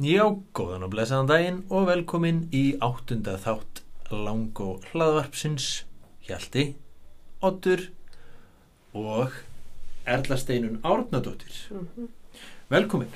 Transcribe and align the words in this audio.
Já, 0.00 0.24
góðan 0.56 0.86
og 0.86 0.92
blessaðan 0.94 1.28
daginn 1.28 1.58
og 1.68 1.88
velkomin 1.90 2.44
í 2.56 2.62
áttunda 2.82 3.34
þátt 3.40 3.82
lang 4.10 4.56
og 4.64 4.86
hlaðvarpsins 4.90 5.66
Hjalti, 6.24 6.70
Oddur 7.44 7.82
og 8.96 9.34
Erla 10.08 10.38
Steinun 10.40 10.80
Árnadóttir. 10.86 11.52
Mm 11.74 12.08
Velkomin, 12.70 13.08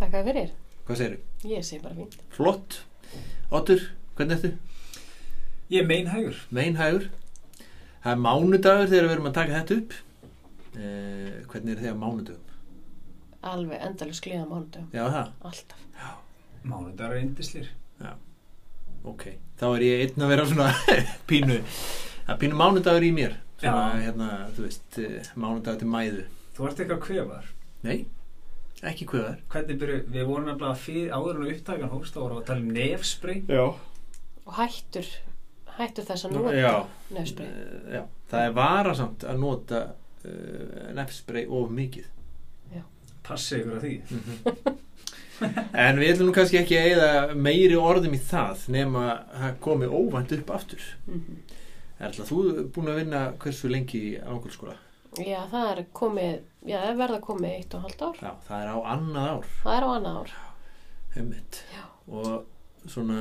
Þakka 0.00 0.22
fyrir. 0.24 0.52
hvað 0.86 0.96
segirðu? 0.98 1.18
Ég 1.44 1.64
sé 1.68 1.78
bara 1.82 1.94
fínt. 1.98 2.14
Flott. 2.32 2.78
Oddur, 3.52 3.82
hvernig 4.16 4.38
ertu? 4.38 4.54
Ég 5.68 5.82
er 5.82 5.86
meinhægur. 5.90 6.38
Meinhægur. 6.50 7.04
Það 8.02 8.14
er 8.14 8.22
mánudagur 8.24 8.88
þegar 8.88 9.04
við 9.10 9.12
erum 9.18 9.28
að 9.28 9.34
taka 9.36 9.58
þetta 9.60 9.76
upp. 9.82 9.92
Eh, 10.72 11.36
hvernig 11.52 11.74
er 11.76 11.82
þið 11.84 11.92
á 11.92 12.02
mánudagum? 12.06 12.56
Alveg 13.52 13.84
endalus 13.90 14.22
glíða 14.24 14.48
mánudum. 14.48 14.88
Já, 14.96 15.04
það. 15.12 15.30
Alltaf. 15.50 15.86
Mánudagur 16.64 17.16
er 17.16 17.22
indislir. 17.24 17.68
Ok, 19.02 19.24
þá 19.58 19.64
er 19.74 19.82
ég 19.82 20.00
einn 20.04 20.22
að 20.22 20.30
vera 20.30 20.42
svona 20.46 20.68
pínu, 21.30 21.56
að 22.30 22.36
pínu 22.38 22.58
mánudagur 22.60 23.02
í 23.02 23.08
mér 23.16 23.32
svona, 23.58 23.86
Já. 23.98 24.02
hérna, 24.04 24.28
þú 24.54 24.66
veist, 24.68 24.98
eh, 25.02 25.30
mánudagur 25.34 25.80
til 25.80 25.88
mæðu 25.90 26.22
Þú 26.54 26.66
ert 26.68 26.82
eitthvað 26.84 27.00
kvefaður. 27.06 27.48
Nei, 27.82 27.96
ekki 28.86 29.08
Hvernig 29.10 29.80
byrju, 29.80 29.96
við 30.14 30.28
vorum 30.28 30.46
nefnilega 30.52 30.78
fyrir 30.84 31.10
áður 31.16 31.40
en 31.40 31.50
upptakan 31.56 31.90
hófst, 31.96 32.14
þá 32.14 32.20
vorum 32.22 32.38
að 32.42 32.46
tala 32.52 32.62
um 32.62 32.70
nefspring. 32.76 33.42
Já, 33.50 33.64
Og 34.46 34.54
hættur, 34.60 35.08
hættur 35.78 36.06
þess 36.12 36.26
að 36.28 36.36
nota 36.36 36.54
já. 36.60 36.72
nefsprey. 37.16 37.46
Eh, 37.48 37.96
Já, 37.96 38.02
það 38.30 38.46
er 38.46 38.54
varasamt 38.60 39.26
að 39.32 39.42
nota 39.42 39.82
uh, 39.90 40.88
nefnspray 40.98 41.46
of 41.50 41.70
mikið 41.74 42.06
Passi 43.22 43.58
ykkur 43.60 43.76
að 43.78 43.84
því. 43.86 43.92
En 45.86 45.98
við 46.00 46.14
ætlum 46.14 46.34
kannski 46.36 46.60
ekki 46.60 46.78
að 46.78 46.92
eða 46.96 47.36
meiri 47.36 47.78
orðum 47.80 48.16
í 48.16 48.22
það 48.22 48.68
nema 48.74 49.08
að 49.38 49.58
komi 49.64 49.90
óvænt 49.90 50.36
upp 50.38 50.54
aftur 50.58 50.86
Mm 51.08 51.42
Erla, 52.02 52.24
þú 52.26 52.36
er 52.50 52.64
búin 52.74 52.88
að 52.90 52.96
vinna 52.98 53.18
hversu 53.38 53.68
lengi 53.70 53.98
í 54.08 54.14
ángulskóla? 54.18 54.72
Já, 55.22 55.44
það 55.52 55.68
er 55.70 55.82
komið, 55.94 56.32
já, 56.66 56.78
er 56.88 56.96
verða 56.98 57.20
komið 57.22 57.52
eitt 57.52 57.76
og 57.76 57.84
halvt 57.84 58.02
ár. 58.02 58.16
Já, 58.24 58.32
það 58.48 58.62
er 58.64 58.70
á 58.72 58.78
annað 58.94 59.28
ár 59.28 59.46
Það 59.60 59.76
er 59.76 59.86
á 59.86 59.90
annað 59.92 60.18
ár. 60.18 60.32
Já. 61.76 61.84
og 62.08 62.88
svona 62.90 63.20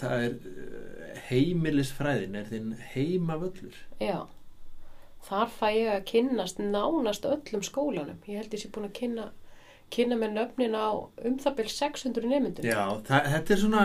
það 0.00 0.24
er 0.26 0.36
heimilisfræðin 1.28 2.38
er 2.40 2.48
þinn 2.48 2.72
heimavöllur 2.94 3.76
Já. 4.00 4.24
Þar 5.22 5.52
fæ 5.54 5.68
ég 5.70 5.92
að 5.92 6.06
kynnast 6.10 6.58
nánast 6.58 7.28
öllum 7.28 7.62
skólanum. 7.62 8.18
Ég 8.26 8.40
held 8.40 8.56
ég 8.56 8.64
sé 8.64 8.70
búin 8.74 8.88
að 8.88 8.96
kynna, 8.96 9.28
kynna 9.96 10.16
með 10.20 10.32
nöfnin 10.38 10.74
á 10.78 10.88
um 11.28 11.36
það 11.42 11.56
byrj 11.60 11.74
600 11.78 12.28
nemyndum. 12.32 12.64
já, 12.68 12.80
það, 13.08 13.28
þetta 13.34 13.54
er 13.56 13.62
svona 13.62 13.84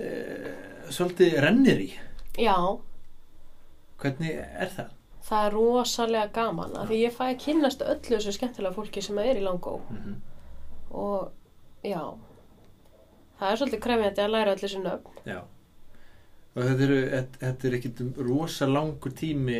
uh, 0.00 0.50
svolítið 0.90 1.38
rennir 1.44 1.80
í 1.86 1.88
Já, 2.42 2.56
hvernig 4.02 4.36
er 4.42 4.70
það? 4.74 4.92
það 5.24 5.46
er 5.48 5.54
rosalega 5.54 6.28
gaman. 6.36 6.72
Af 6.76 6.88
því 6.90 6.96
ég 7.06 7.14
fæ 7.16 7.22
að 7.30 7.38
kynnast 7.46 7.84
öllu 7.86 8.16
þessu 8.18 8.32
skemmtilega 8.36 8.74
fólki 8.76 9.00
sem 9.04 9.18
er 9.22 9.38
í 9.40 9.44
langó. 9.46 9.78
Mm 9.90 10.18
og 10.94 11.32
já 11.82 11.98
það 13.40 13.48
er 13.50 13.56
svolítið 13.58 13.80
krefjandi 13.82 14.22
að 14.22 14.28
læra 14.30 14.52
allir 14.52 14.62
þessi 14.62 14.82
nöfn 14.84 15.24
já 15.26 15.38
og 16.54 16.60
þetta, 16.68 16.84
eru, 16.86 16.98
þetta, 17.10 17.40
þetta 17.40 17.66
er 17.70 17.74
ekkit 17.80 18.02
rosa 18.28 18.68
langur 18.70 19.14
tími 19.18 19.56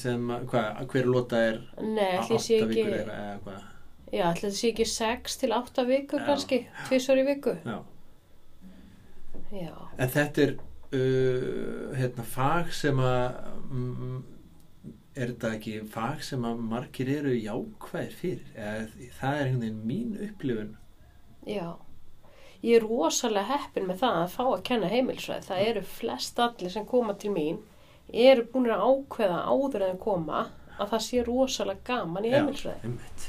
sem, 0.00 0.24
að- 0.32 0.46
hvað, 0.48 0.80
hver 0.94 1.10
lota 1.12 1.42
er 1.50 1.58
nei, 1.84 2.14
allir 2.22 2.40
sé 2.40 2.62
ekki 2.64 2.86
eða 3.02 3.18
hvað 3.44 3.66
já, 4.12 4.26
allir 4.28 4.42
þetta 4.44 4.58
sé 4.58 4.72
ekki 4.72 4.88
6 4.92 5.38
til 5.40 5.54
8 5.56 5.86
vikur 5.88 6.22
Já. 6.22 6.26
kannski, 6.28 6.58
tvisvar 6.88 7.22
í 7.22 7.24
viku. 7.28 7.56
Já. 7.64 7.78
já, 9.52 9.72
En 9.98 10.12
þetta 10.16 10.44
er 10.46 10.52
uh, 10.58 11.96
hérna, 11.98 12.26
fag 12.34 12.72
sem 12.76 13.00
að 13.02 13.40
mm, 13.70 14.20
er 15.16 15.32
þetta 15.34 15.54
ekki 15.56 15.78
fag 15.92 16.22
sem 16.24 16.44
að 16.48 16.62
margir 16.72 17.10
eru 17.18 17.32
jákvæðir 17.36 18.20
fyrir? 18.20 18.52
Eða 18.56 19.08
það 19.18 19.40
er 19.40 19.46
einhvern 19.46 19.64
veginn 19.64 19.82
mín 19.88 20.14
upplifun. 20.28 20.76
Já. 21.48 21.74
Ég 22.62 22.78
er 22.78 22.86
rosalega 22.86 23.56
heppin 23.56 23.88
með 23.88 24.04
það 24.04 24.16
að 24.20 24.32
fá 24.36 24.42
að 24.46 24.64
kenna 24.68 24.88
heimilsræð, 24.92 25.46
það 25.48 25.68
eru 25.68 25.80
flest 25.96 26.38
allir 26.38 26.70
sem 26.70 26.84
koma 26.86 27.16
til 27.18 27.32
mín 27.34 27.62
eru 28.12 28.44
búin 28.52 28.70
að 28.70 28.84
ákveða 28.86 29.38
áður 29.48 29.86
en 29.88 30.00
koma 30.00 30.42
að 30.78 30.92
það 30.92 31.04
sé 31.06 31.22
rosalega 31.26 31.86
gaman 31.86 32.26
í 32.28 32.32
heimilsræð 32.34 32.84
einmitt. 32.84 33.26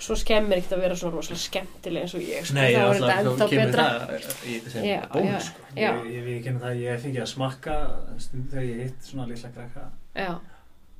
Svo 0.00 0.16
skemmir 0.16 0.58
ekkert 0.60 0.76
að 0.76 0.82
vera 0.84 0.96
svo 0.96 1.10
rosalega 1.12 1.42
skemmtileg 1.44 2.06
eins 2.06 2.14
og 2.16 2.22
ég 2.24 2.46
sko, 2.48 2.56
Nei, 2.56 2.68
þá 2.74 2.80
er 2.82 3.02
þetta 3.04 3.48
kemur 3.50 3.60
betra 3.60 3.86
sem 4.72 4.86
Já, 4.86 5.00
bónus 5.12 5.32
já. 5.32 5.40
sko. 5.48 5.66
Já. 5.76 5.90
Ég, 5.90 6.06
ég 6.14 6.24
við 6.28 6.38
kynna 6.46 6.62
það 6.64 6.70
að 6.70 6.80
ég 6.84 7.02
fengi 7.04 7.20
að 7.20 7.28
smakka 7.34 7.76
stundum 8.16 8.48
þegar 8.54 8.66
ég 8.70 8.80
hitt 8.86 9.10
svona 9.10 9.26
litla 9.30 9.50
krakka 9.56 9.84
já, 10.16 10.30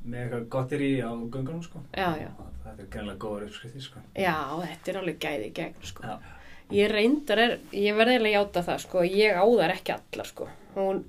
með 0.05 0.21
eitthvað 0.25 0.45
gottir 0.57 0.85
í 0.85 0.93
á 1.01 1.11
göngunum, 1.11 1.63
sko. 1.65 1.83
já, 1.97 2.09
já 2.25 2.31
Þetta 2.61 2.85
er 2.85 2.89
greinlega 2.93 3.19
góður 3.25 3.47
uppskrifti, 3.49 3.81
sko. 3.83 4.01
Já, 4.15 4.35
þetta 4.61 4.91
er 4.93 4.99
alveg 5.01 5.17
gæði 5.25 5.47
í 5.49 5.55
gegn, 5.57 5.87
sko. 5.89 6.05
Já. 6.07 6.37
Ég 6.71 6.93
reyndar 6.93 7.41
er, 7.43 7.55
ég 7.75 7.97
verði 7.99 8.13
eiginlega 8.15 8.37
játa 8.37 8.63
það, 8.69 8.83
sko, 8.85 9.03
ég 9.09 9.35
á 9.35 9.45
þær 9.49 9.73
ekki 9.75 9.95
allar, 9.97 10.29
sko. 10.29 10.47
Hún, 10.77 11.01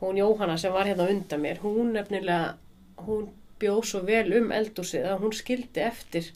hún 0.00 0.20
Jóhanna 0.22 0.56
sem 0.62 0.72
var 0.72 0.88
hérna 0.88 1.10
undan 1.12 1.42
mér, 1.44 1.60
hún 1.60 1.92
nefnilega, 1.98 2.54
hún 3.04 3.26
bjóð 3.60 3.82
svo 3.90 4.00
vel 4.06 4.30
um 4.38 4.48
eldúsið 4.54 5.10
að 5.10 5.20
hún 5.26 5.36
skildi 5.36 5.84
eftir 5.84 6.30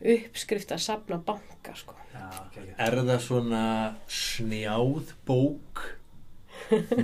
uppskrift 0.00 0.72
að 0.74 0.82
safna 0.84 1.18
banka, 1.22 1.74
sko. 1.78 1.94
Já, 2.14 2.26
ok, 2.40 2.56
ok. 2.62 2.72
Er 2.86 2.96
það 3.00 3.20
svona 3.22 3.66
snjáð 4.10 5.12
bók 5.28 5.84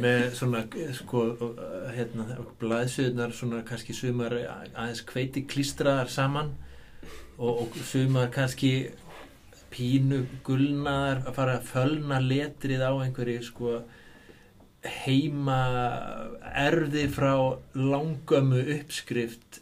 með 0.00 0.24
svona 0.38 0.64
sko 0.96 1.24
hérna 1.94 2.40
blaðsöðunar 2.60 3.34
svona 3.36 3.62
kannski 3.66 3.96
sumar 3.96 4.34
aðeins 4.40 5.04
hveiti 5.08 5.44
klístraðar 5.50 6.10
saman 6.12 6.54
og, 7.36 7.66
og 7.66 7.80
sumar 7.84 8.30
kannski 8.32 8.90
pínu 9.70 10.24
gulnaðar 10.46 11.24
að 11.28 11.36
fara 11.36 11.56
að 11.58 11.66
fölna 11.70 12.20
letrið 12.24 12.82
á 12.82 12.92
einhverju 13.04 13.42
sko 13.46 13.80
heima 15.04 15.60
erði 16.56 17.04
frá 17.12 17.34
langömmu 17.76 18.62
uppskrift 18.78 19.60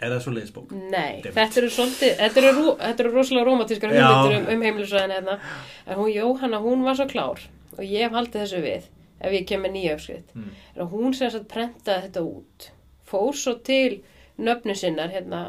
er 0.00 0.12
það 0.14 0.20
svo 0.24 0.32
leiðisbók? 0.36 0.72
Nei, 0.92 1.22
þetta 1.24 1.60
eru 1.62 1.70
svolítið, 1.74 2.12
þetta 2.20 2.42
eru, 2.44 2.64
þetta 2.82 3.04
eru 3.04 3.12
rosalega 3.14 3.46
romantískar 3.50 3.94
Já. 3.96 4.02
hugmyndir 4.08 4.38
um, 4.38 4.48
um 4.54 4.62
heimilisræðin 4.68 5.14
hérna. 5.16 5.38
En 5.86 5.98
hún 5.98 6.12
Jóhanna, 6.14 6.60
hún 6.64 6.84
var 6.86 6.98
svo 7.00 7.06
klár 7.10 7.42
og 7.78 7.82
ég 7.84 8.06
hef 8.06 8.12
haldið 8.18 8.42
þessu 8.44 8.62
við 8.64 8.88
ef 9.20 9.32
ég 9.34 9.46
kem 9.50 9.62
með 9.66 9.72
nýja 9.74 9.94
uppskrift. 9.98 10.34
Mm. 10.34 10.50
að 10.78 10.92
hún 10.94 11.14
sem 11.18 11.30
sagt 11.34 11.48
prentaði 11.50 12.04
þetta 12.08 12.22
út 12.22 12.68
fór 13.08 13.32
svo 13.34 13.54
til 13.66 14.00
nöfnu 14.38 14.74
sinnar 14.78 15.10
hérna 15.10 15.40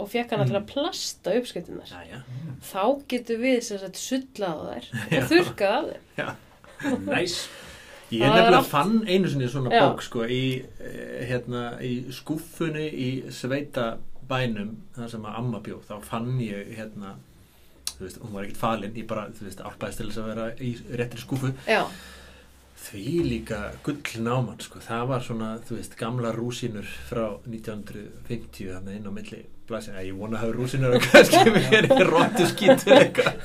og 0.00 0.08
fekk 0.08 0.30
hana 0.32 0.44
Mm. 0.46 0.48
til 0.48 0.56
að 0.60 0.68
plasta 0.70 1.34
uppskriftinnar 1.36 1.90
Jæja, 1.92 2.22
þá 2.64 2.84
getur 3.12 3.36
við 3.42 3.58
sem 3.66 3.78
sagt 3.82 3.98
sullað 4.00 4.56
á 4.56 4.64
þær 4.70 4.86
og 5.20 5.26
þurrkað 5.34 5.90
af 6.16 6.36
þeim 6.80 7.04
Næs. 7.10 7.34
Ég 8.10 8.22
Það 8.24 8.26
er 8.26 8.36
nefnilega 8.40 8.66
fann 8.66 8.94
einu 9.06 9.30
sinni 9.30 9.48
svona 9.48 9.70
Já. 9.70 9.82
bók 9.86 10.02
sko 10.02 10.24
í, 10.26 10.44
eh, 10.82 11.26
hérna, 11.30 11.64
í 11.78 12.10
skúffunni 12.12 12.86
í 12.90 13.10
sveita 13.30 13.98
bænum 14.30 14.76
þar 14.96 15.10
sem 15.10 15.26
að 15.26 15.36
amma 15.38 15.60
bjó. 15.62 15.78
Þá 15.86 16.00
fann 16.02 16.32
ég 16.42 16.74
hérna 16.76 17.16
þú 18.00 18.06
veist, 18.06 18.20
hún 18.22 18.32
var 18.32 18.46
ekkert 18.46 18.60
falin, 18.60 18.96
ég 18.96 19.06
bara, 19.10 19.26
þú 19.36 19.46
veist, 19.46 19.60
álpaðist 19.60 20.00
til 20.00 20.08
þess 20.08 20.22
að 20.22 20.28
vera 20.30 20.46
í 20.56 20.70
réttri 20.96 21.20
skúfu 21.20 21.50
já, 21.68 21.82
því 22.86 23.16
líka 23.26 23.58
gull 23.84 24.22
náman 24.24 24.62
sko, 24.64 24.80
það 24.84 25.02
var 25.10 25.26
svona, 25.26 25.50
þú 25.68 25.76
veist, 25.76 25.96
gamla 26.00 26.32
rúsínur 26.36 26.88
frá 27.10 27.26
1950 27.44 28.72
þannig 28.72 28.96
inn 28.96 29.10
á 29.10 29.12
milli 29.18 29.42
blæsina, 29.68 30.06
ég 30.06 30.16
vona 30.16 30.38
að 30.38 30.46
hafa 30.46 30.56
rúsínur 30.56 30.96
og 30.96 31.04
kannski 31.10 31.52
verið 31.74 32.06
róttu 32.08 32.48
skítur 32.48 32.96
eitthvað. 32.96 33.44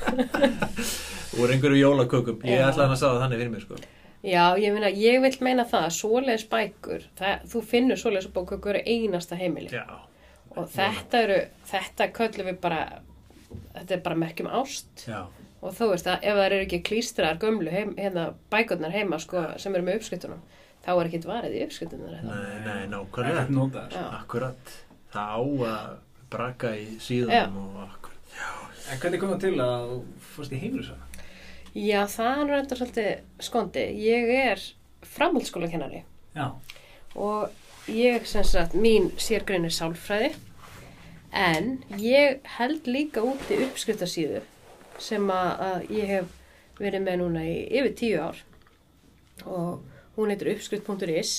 Úr 1.36 1.52
einhverju 1.52 1.82
jólakökum, 1.82 2.40
ég 2.48 2.64
ætlaði 2.64 2.96
að 2.96 3.00
sá 3.02 3.06
það 3.10 3.22
þannig 3.26 3.42
fyrir 3.42 3.52
mér 3.52 3.66
sko 3.66 3.84
já, 4.24 4.44
ég 4.60 4.74
meina 4.76 4.90
ég 4.90 5.20
vil 5.24 5.32
meina 5.44 5.66
það, 5.68 5.88
svoleiðis 5.98 6.46
bækur 6.52 7.08
það, 7.18 7.46
þú 7.52 7.64
finnur 7.72 8.00
svoleiðis 8.00 8.30
bók 8.34 8.54
hverju 8.56 8.84
einasta 8.86 9.38
heimili. 9.40 9.72
Já, 9.74 9.84
og 10.56 10.70
þetta 10.72 11.24
eru, 11.26 11.40
þetta 11.72 12.10
köllum 12.16 12.52
við 12.52 12.60
bara 12.62 12.82
þetta 13.76 13.98
er 13.98 14.04
bara 14.04 14.20
merkjum 14.24 14.52
ást. 14.60 15.06
Já, 15.06 15.26
og 15.60 15.74
þú 15.76 15.90
veist 15.92 16.10
að 16.10 16.28
ef 16.28 16.38
það 16.38 16.46
eru 16.50 16.60
ekki 16.66 16.82
klístrar 16.86 17.40
gömlu 17.42 17.72
heim, 17.72 17.96
hérna, 17.98 18.30
bækurnar 18.52 18.94
heima 18.94 19.18
sko, 19.22 19.42
sem 19.60 19.74
eru 19.74 19.86
með 19.86 20.00
uppskriftunum 20.00 20.44
þá 20.86 20.92
er 20.94 21.08
ekkit 21.08 21.26
varið 21.26 21.56
í 21.56 21.62
uppskriftunar 21.66 22.18
nei, 22.22 22.58
nei, 22.66 22.82
nákvæmlega. 22.92 23.86
Já. 23.90 24.04
Akkurat, 24.20 24.74
það 25.14 25.32
á 25.34 25.40
að 25.70 25.96
braka 26.30 26.72
í 26.78 26.86
síðanum 27.02 27.58
og 27.64 27.80
akkurat. 27.88 28.36
En 28.86 29.00
hvernig 29.02 29.22
kom 29.22 29.32
það 29.34 29.42
til 29.42 29.56
að 29.64 29.88
þú 29.90 29.98
fórst 30.36 30.54
í 30.54 30.60
heimilisvæða? 30.62 31.15
Já, 31.76 32.00
það 32.08 32.42
er 32.42 32.52
þetta 32.54 32.80
svolítið 32.80 33.44
skondi. 33.44 33.86
Ég 34.00 34.30
er 34.40 34.62
framhaldsskólakennari 35.06 36.02
Já. 36.36 36.46
og 37.14 37.90
ég 37.92 38.24
sem 38.26 38.44
sagt, 38.44 38.74
mín 38.74 39.10
sérgrein 39.20 39.68
er 39.68 39.74
sálfræði 39.74 40.32
En 41.36 41.84
ég 42.00 42.40
held 42.56 42.86
líka 42.88 43.20
úti 43.20 43.58
uppskriftasíðu 43.66 44.40
sem 45.02 45.26
að, 45.28 45.82
ég 45.92 46.08
hef 46.08 46.30
verið 46.78 47.02
með 47.04 47.18
núna 47.20 47.42
í 47.44 47.56
yfir 47.76 47.92
tíu 47.98 48.22
ár 48.24 48.38
og 49.44 49.82
hún 50.16 50.32
heitir 50.32 50.54
uppskrift.is 50.54 51.32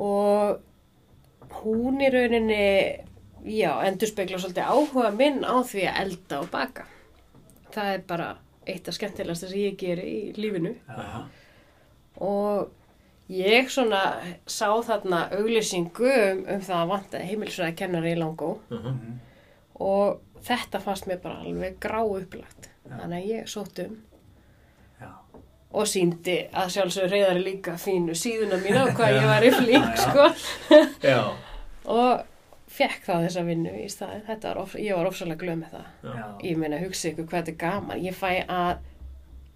og 0.00 0.62
hún 1.60 2.00
í 2.00 2.08
rauninni, 2.14 2.64
já, 3.44 3.70
endur 3.84 4.08
spekla 4.08 4.40
svolítið 4.40 4.72
áhuga 4.72 5.12
minn 5.18 5.44
á 5.44 5.60
því 5.60 5.84
að 5.90 6.00
elda 6.06 6.40
og 6.40 6.48
baka. 6.54 6.88
Það 7.76 7.92
er 7.92 8.02
bara 8.08 8.30
eitt 8.66 8.88
af 8.88 8.94
skemmtilegasta 8.94 9.48
sem 9.48 9.58
ég 9.58 9.76
geri 9.80 10.02
í 10.02 10.32
lífinu 10.36 10.74
Já. 10.88 11.24
og 12.16 12.70
ég 13.30 13.70
svona 13.72 14.00
sá 14.46 14.68
þarna 14.84 15.28
auglýsingu 15.32 16.10
um, 16.10 16.42
um 16.54 16.60
það 16.60 16.80
að 16.82 16.90
vantaði 16.92 17.28
heimilisfræði 17.30 17.76
kennari 17.80 18.12
í 18.14 18.18
Langó 18.20 18.50
Uh 18.70 18.76
-huh. 18.78 18.90
Mhm. 18.92 19.18
og 19.80 20.20
þetta 20.44 20.80
fannst 20.80 21.06
mér 21.06 21.20
bara 21.22 21.40
alveg 21.40 21.78
grá 21.80 22.02
upplagt. 22.04 22.68
Þannig 22.88 23.18
að 23.22 23.28
ég 23.30 23.46
sótt 23.48 23.78
um 23.86 23.96
Já. 25.00 25.08
og 25.72 25.86
síndi 25.86 26.48
að 26.52 26.68
sjálfsögur 26.68 27.10
reyðari 27.10 27.42
líka 27.44 27.72
fínu 27.78 28.12
síðuna 28.14 28.56
mína 28.62 28.82
og 28.84 28.90
hvað 28.90 29.14
ég 29.14 29.26
var 29.32 29.42
í 29.42 29.50
flink, 29.50 29.96
sko. 29.96 30.28
Já, 31.02 31.32
og 31.84 32.20
fekk 32.74 33.04
þá 33.06 33.12
þessa 33.26 33.44
vinnu 33.46 33.74
í 33.78 33.84
staðin. 33.92 34.24
Þetta 34.26 34.50
var, 34.50 34.62
of, 34.64 34.74
ég 34.80 34.98
var 34.98 35.10
ofsalega 35.10 35.42
glöð 35.42 35.60
með 35.60 35.76
það. 35.76 35.92
Já. 36.08 36.24
Ég 36.48 36.58
meina, 36.60 36.80
hugsa 36.82 37.10
ykkur 37.10 37.28
hvað 37.28 37.40
þetta 37.40 37.54
er 37.54 37.60
gaman. 37.62 38.02
Ég 38.04 38.18
fæ 38.18 38.30
að 38.42 38.82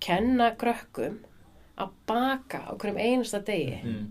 kenna 0.05 0.53
krökkum 0.59 1.19
að 1.79 1.97
baka 2.11 2.63
á 2.67 2.73
hverjum 2.75 2.99
einasta 2.99 3.41
degi 3.47 3.79
mm. 3.83 4.07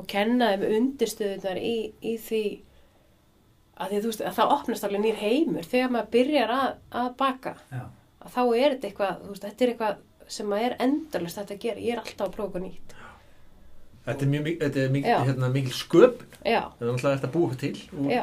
og 0.00 0.06
kenna 0.08 0.52
þeim 0.54 0.68
undirstöðunar 0.78 1.60
í, 1.60 1.76
í 2.00 2.14
því 2.20 2.44
að 3.82 3.92
því 3.92 4.00
veist 4.06 4.24
að 4.24 4.38
það 4.38 4.54
opnast 4.56 4.86
alveg 4.86 5.04
nýr 5.04 5.20
heimur 5.20 5.68
þegar 5.68 5.92
maður 5.92 6.10
byrjar 6.16 6.54
að, 6.54 6.70
að 7.02 7.10
baka 7.20 7.54
Já. 7.72 7.82
að 8.22 8.34
þá 8.34 8.42
er 8.44 8.74
þetta 8.74 8.90
eitthvað, 8.90 9.22
veist, 9.28 9.46
þetta 9.46 9.64
er 9.64 9.72
eitthvað 9.72 10.02
sem 10.32 10.48
maður 10.48 10.76
er 10.76 10.76
þetta 11.36 11.56
að 11.56 11.62
gera, 11.64 11.84
ég 11.84 11.94
er 11.94 12.02
alltaf 12.02 12.28
að 12.28 12.36
prófa 12.36 12.48
eitthvað 12.48 12.66
nýtt 12.68 12.96
Þetta 14.02 14.24
er, 14.26 14.30
mjög, 14.32 14.46
þetta 14.58 14.80
er 14.82 14.94
hérna, 15.28 15.48
mikil 15.54 15.74
sköpun. 15.78 16.26
Já, 16.42 16.62
Það 16.78 16.82
er 16.82 16.88
náttúrulega 16.90 17.16
eftir 17.18 17.28
að 17.28 17.34
búa 17.36 17.58
til 17.60 17.74
úr 17.94 18.14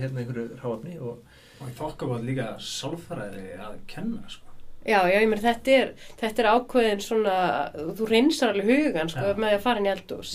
hérna 0.00 0.20
einhverju 0.22 0.48
ráafni 0.60 0.98
og 1.00 1.14
Og 1.56 1.70
ég 1.70 1.76
þokka 1.78 2.06
bara 2.10 2.20
líka 2.20 2.46
sálfræði 2.60 3.46
að 3.64 3.78
kenna, 3.88 4.18
sko. 4.28 4.42
já, 4.84 4.98
já, 5.08 5.16
ég 5.22 5.28
meina 5.30 5.40
þetta 5.46 5.72
er 5.72 5.92
þetta 6.20 6.42
er 6.42 6.48
ákveðin 6.52 7.00
svona 7.00 7.36
þú 7.96 8.08
reynsar 8.10 8.52
alveg 8.52 8.68
hugan, 8.84 9.08
sko, 9.08 9.30
með 9.40 9.48
því 9.48 9.56
að 9.56 9.64
fara 9.64 9.80
inn 9.80 9.88
í 9.88 9.92
eldús 9.94 10.34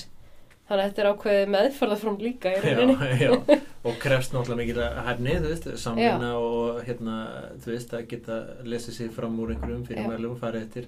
þannig 0.72 0.82
að 0.82 0.90
þetta 0.90 1.02
er 1.04 1.10
ákveðið 1.12 1.50
meðförðafrám 1.56 2.18
líka 2.24 2.52
í 2.52 2.56
já, 2.56 2.76
rauninni 2.80 3.10
já, 3.20 3.32
og 3.92 3.98
krefst 4.00 4.34
náttúrulega 4.36 4.60
mikil 4.62 4.84
hæfni, 5.08 5.34
þú 5.44 5.50
veist, 5.52 5.68
samvinna 5.84 6.30
og 6.40 6.82
hérna, 6.88 7.16
þú 7.62 7.74
veist, 7.74 7.96
að 7.98 8.06
geta 8.14 8.38
lesið 8.72 8.98
sig 9.02 9.10
fram 9.16 9.36
úr 9.44 9.52
einhverjum 9.56 9.84
fyrir 9.90 10.06
Já. 10.06 10.10
mælum 10.14 10.36
og 10.38 10.40
farið 10.42 10.68
eftir 10.68 10.88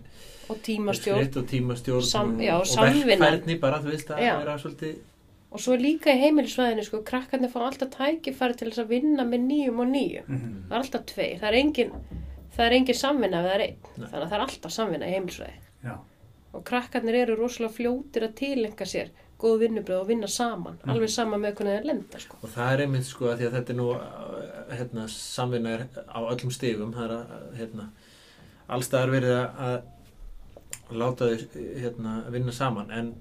og 0.50 0.62
tímastjórn 0.66 1.38
og 1.42 1.48
tímastjórn 1.52 2.08
Sam- 2.08 2.36
og, 2.38 2.44
já, 2.48 2.54
og 2.60 2.68
samvinna. 2.68 3.18
verkfærni 3.28 3.60
bara, 3.60 3.82
þú 3.84 3.92
veist, 3.94 4.10
að 4.16 4.24
Já. 4.24 4.38
vera 4.40 4.58
svolítið 4.64 4.96
og 5.54 5.60
svo 5.62 5.76
líka 5.78 6.10
í 6.10 6.18
heimilisvæðinu, 6.24 6.84
sko, 6.88 7.04
krakkarnir 7.06 7.52
fá 7.54 7.60
alltaf 7.68 7.92
tækifæri 7.94 8.56
til 8.58 8.72
þess 8.72 8.82
að 8.82 8.88
vinna 8.96 9.22
með 9.30 9.44
nýjum 9.52 9.84
og 9.84 9.92
nýjum 9.92 10.26
Mhm. 10.28 10.54
það 10.70 10.74
er 10.74 10.80
alltaf 10.80 11.04
tveir, 11.12 11.36
það 11.44 11.50
er 11.52 11.58
engin 11.60 11.92
það 12.56 12.66
er 12.66 12.74
engin 12.80 12.98
samvinna 12.98 13.38
ef 13.42 13.46
það 13.46 13.54
er 13.60 13.64
einn 13.68 13.78
Nei. 13.98 14.08
þannig 14.08 14.24
að 14.24 14.30
það 14.32 14.38
er 14.40 14.46
alltaf 14.48 14.72
samvinna 14.72 15.06
í 15.10 15.14
heimilisvæði 15.14 15.60
Já. 15.86 15.94
og 16.54 16.64
krakkarnir 16.66 17.16
eru 17.22 17.36
rosalega 17.38 17.74
fljótir 17.78 18.26
að 18.28 18.34
tilenga 18.42 18.86
sér 18.86 19.10
góð 19.44 19.58
vinnubröð 19.64 20.02
og 20.02 20.08
vinna 20.08 20.28
saman 20.32 20.78
Mhm. 20.84 20.90
alveg 20.94 21.10
sama 21.14 21.38
með 21.38 21.56
hvernig 21.58 21.80
það 21.80 21.86
lenda 21.92 22.20
sko. 22.20 22.38
og 22.42 22.50
það 22.50 22.74
er 22.74 22.84
einmitt 22.86 23.06
sko 23.10 23.26
að 23.32 23.42
að 23.48 23.56
þetta 23.58 23.74
er 23.74 23.80
nú 23.80 23.88
uh, 23.92 24.76
hérna, 24.78 25.08
samvinna 25.10 25.70
er 25.78 25.86
á 26.08 26.20
öllum 26.32 26.52
stigum 26.56 26.94
það 26.96 27.04
er 27.10 27.16
að 27.18 27.58
hérna, 27.60 27.90
allstaðar 28.70 29.12
verið 29.12 29.36
að, 29.68 29.82
láta 30.94 31.28
þau 31.30 31.62
hérna, 31.84 32.14
vinna 32.34 32.52
saman 32.56 32.92
en 32.92 33.14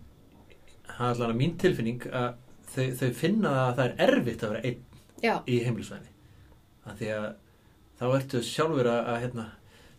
það 0.87 1.07
er 1.07 1.15
allavega 1.15 1.39
mín 1.39 1.57
tilfinning 1.59 2.07
að 2.13 2.35
þau, 2.75 2.87
þau 3.01 3.11
finna 3.15 3.53
að 3.69 3.77
það 3.79 3.85
er 3.87 4.07
erfitt 4.09 4.43
að 4.47 4.51
vera 4.55 4.63
einn 4.69 4.85
já, 5.23 5.35
í 5.47 5.59
heimilisvæðinni 5.65 6.13
að 6.87 6.97
því 7.03 7.11
að 7.17 7.27
þá 8.01 8.07
ertu 8.19 8.41
sjálfur 8.43 8.89
að, 8.91 9.11
hérna, 9.23 9.45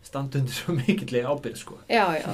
standa 0.04 0.38
undir 0.38 0.54
svo 0.54 0.74
mikillega 0.76 1.30
ábyrð 1.32 1.56
sko. 1.56 1.78
já, 1.88 2.04
já 2.20 2.32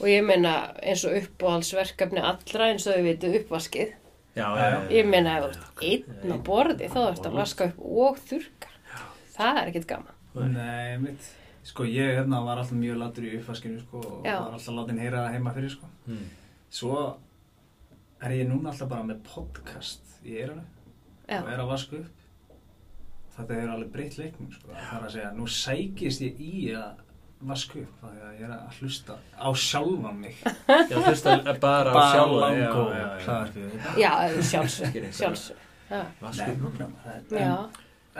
og 0.00 0.08
ég 0.10 0.24
meina 0.26 0.54
eins 0.82 1.04
og 1.08 1.14
uppáhaldsverkefni 1.20 2.22
allra 2.24 2.70
eins 2.72 2.86
og 2.88 2.96
þau 2.96 3.04
veitu 3.06 3.30
uppvaskið 3.40 3.92
já, 4.34 4.46
Já, 4.58 4.80
ég 4.90 5.06
meina 5.06 5.38
ef 5.38 5.44
þú 5.44 5.52
ert 5.54 6.10
einn 6.18 6.34
á 6.34 6.38
borði 6.50 6.88
þá 6.90 7.00
ertu 7.12 7.30
að 7.30 7.38
vaska 7.38 7.70
upp 7.70 7.84
og 8.04 8.18
þurka 8.28 8.72
það 9.36 9.60
er 9.62 9.72
ekkit 9.72 9.88
gaman 9.94 10.14
Nei. 10.34 10.98
Mitt. 10.98 11.26
Sko, 11.64 11.84
ég 11.86 12.16
hérna 12.18 12.40
var 12.44 12.58
alltaf 12.58 12.74
mjög 12.76 12.96
latur 12.98 13.24
í 13.24 13.36
uppvaskinu, 13.38 13.78
sko, 13.84 14.00
og 14.02 14.24
Já. 14.26 14.34
var 14.42 14.56
alltaf 14.56 14.74
látin 14.74 14.98
heyra 15.00 15.20
heima 15.32 15.52
fyrir, 15.54 15.70
sko. 15.70 15.86
mm. 16.10 16.24
Svo 16.74 16.96
er 18.20 18.34
ég 18.34 18.48
núna 18.50 18.72
alltaf 18.72 18.90
bara 18.90 19.06
með 19.06 19.22
podcast 19.28 20.18
í 20.26 20.34
eiranu 20.42 20.64
já, 21.28 21.38
og 21.38 21.48
er 21.54 21.62
að 21.62 21.70
vaska 21.70 21.96
upp. 22.02 22.26
Þetta 23.36 23.56
er 23.62 23.70
alveg 23.76 23.92
breytt 23.94 24.18
leiknum, 24.18 24.50
sko. 24.52 24.74
Það 24.74 24.98
er 24.98 25.06
að 25.06 25.14
segja, 25.14 25.30
nú 25.38 25.46
sækist 25.50 26.26
ég 26.26 26.42
í 26.44 26.52
að 26.76 27.00
vaska 27.48 27.78
upp, 27.82 28.04
að 28.08 28.20
ég 28.38 28.44
er 28.46 28.52
að 28.56 28.78
hlusta 28.80 29.16
á 29.36 29.48
sjálfan 29.54 30.20
mig. 30.22 30.36
já, 30.90 30.96
hlusta 30.98 31.34
bara 31.62 31.92
á 31.92 32.02
sjálfa 32.12 32.48
já, 32.54 32.62
langó 32.64 32.84
já, 32.90 33.00
já. 33.00 33.08
hlaðarpið. 33.24 33.74
já 34.00 34.12
sjálfsög 34.50 34.98
ég. 35.00 35.10
Vasku. 36.20 36.70
Nei, 37.30 37.48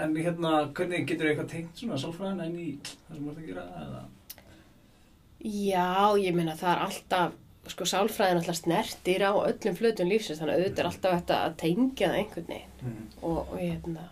en, 0.03 0.17
hérna, 0.19 0.51
hvernig 0.75 1.07
getur 1.09 1.31
eitthvað 1.31 1.49
tengt 1.55 1.79
svona 1.81 1.97
sálfræðina 2.03 2.49
inn 2.51 2.59
í 2.61 2.69
það 2.83 3.17
sem 3.17 3.25
þú 3.25 3.31
ert 3.33 3.41
að 3.41 3.49
gera? 3.49 3.65
Eða? 3.85 4.03
Já, 5.45 5.89
ég 6.25 6.37
meina 6.37 6.55
það 6.57 6.71
er 6.75 6.83
alltaf, 6.87 7.35
sko 7.73 7.87
sálfræðin 7.89 8.41
alltaf 8.43 8.59
snertir 8.61 9.25
á 9.25 9.33
öllum 9.37 9.77
flötum 9.79 10.09
lífsins, 10.13 10.41
þannig 10.41 10.55
að 10.57 10.63
auðvitað 10.65 10.83
er 10.85 10.89
alltaf 10.91 11.17
þetta 11.19 11.39
að 11.49 11.57
tengja 11.65 12.11
það 12.13 12.21
einhvern 12.23 12.51
veginn 12.53 12.71
Mm. 12.85 13.05
og, 13.25 13.39
og 13.49 13.61
ég 13.63 13.71
hérna, 13.79 14.03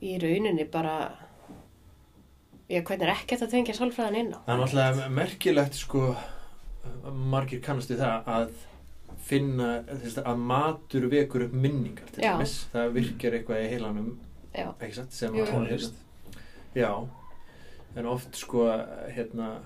í 0.00 0.14
rauninni 0.22 0.64
bara, 0.72 0.94
ég 2.68 2.84
hvernig 2.84 3.06
er 3.06 3.14
ekkert 3.14 3.44
að 3.46 3.54
tengja 3.54 3.76
sálfræðin 3.76 4.18
inn 4.22 4.32
á. 4.36 4.38
Það 4.46 4.54
er 4.54 4.60
náttúrulega 4.62 5.12
merkilegt 5.18 5.78
sko 5.78 6.02
margir 7.32 7.62
kannast 7.64 7.92
við 7.92 8.02
það 8.02 8.28
að 8.34 8.50
finna 9.28 9.68
að 10.24 10.42
matur 10.50 11.06
vekur 11.12 11.46
upp 11.48 11.56
minningar 11.56 12.12
til 12.14 12.24
dæmis 12.24 12.58
það 12.72 12.92
virkar 12.96 13.36
eitthvað 13.38 13.64
í 13.64 13.70
heilanum 13.72 14.12
sem. 15.12 15.34
Tónlist. 15.48 15.98
já 16.74 16.92
en 17.96 18.06
oft 18.06 18.36
sko 18.36 18.68
hérna 19.14 19.58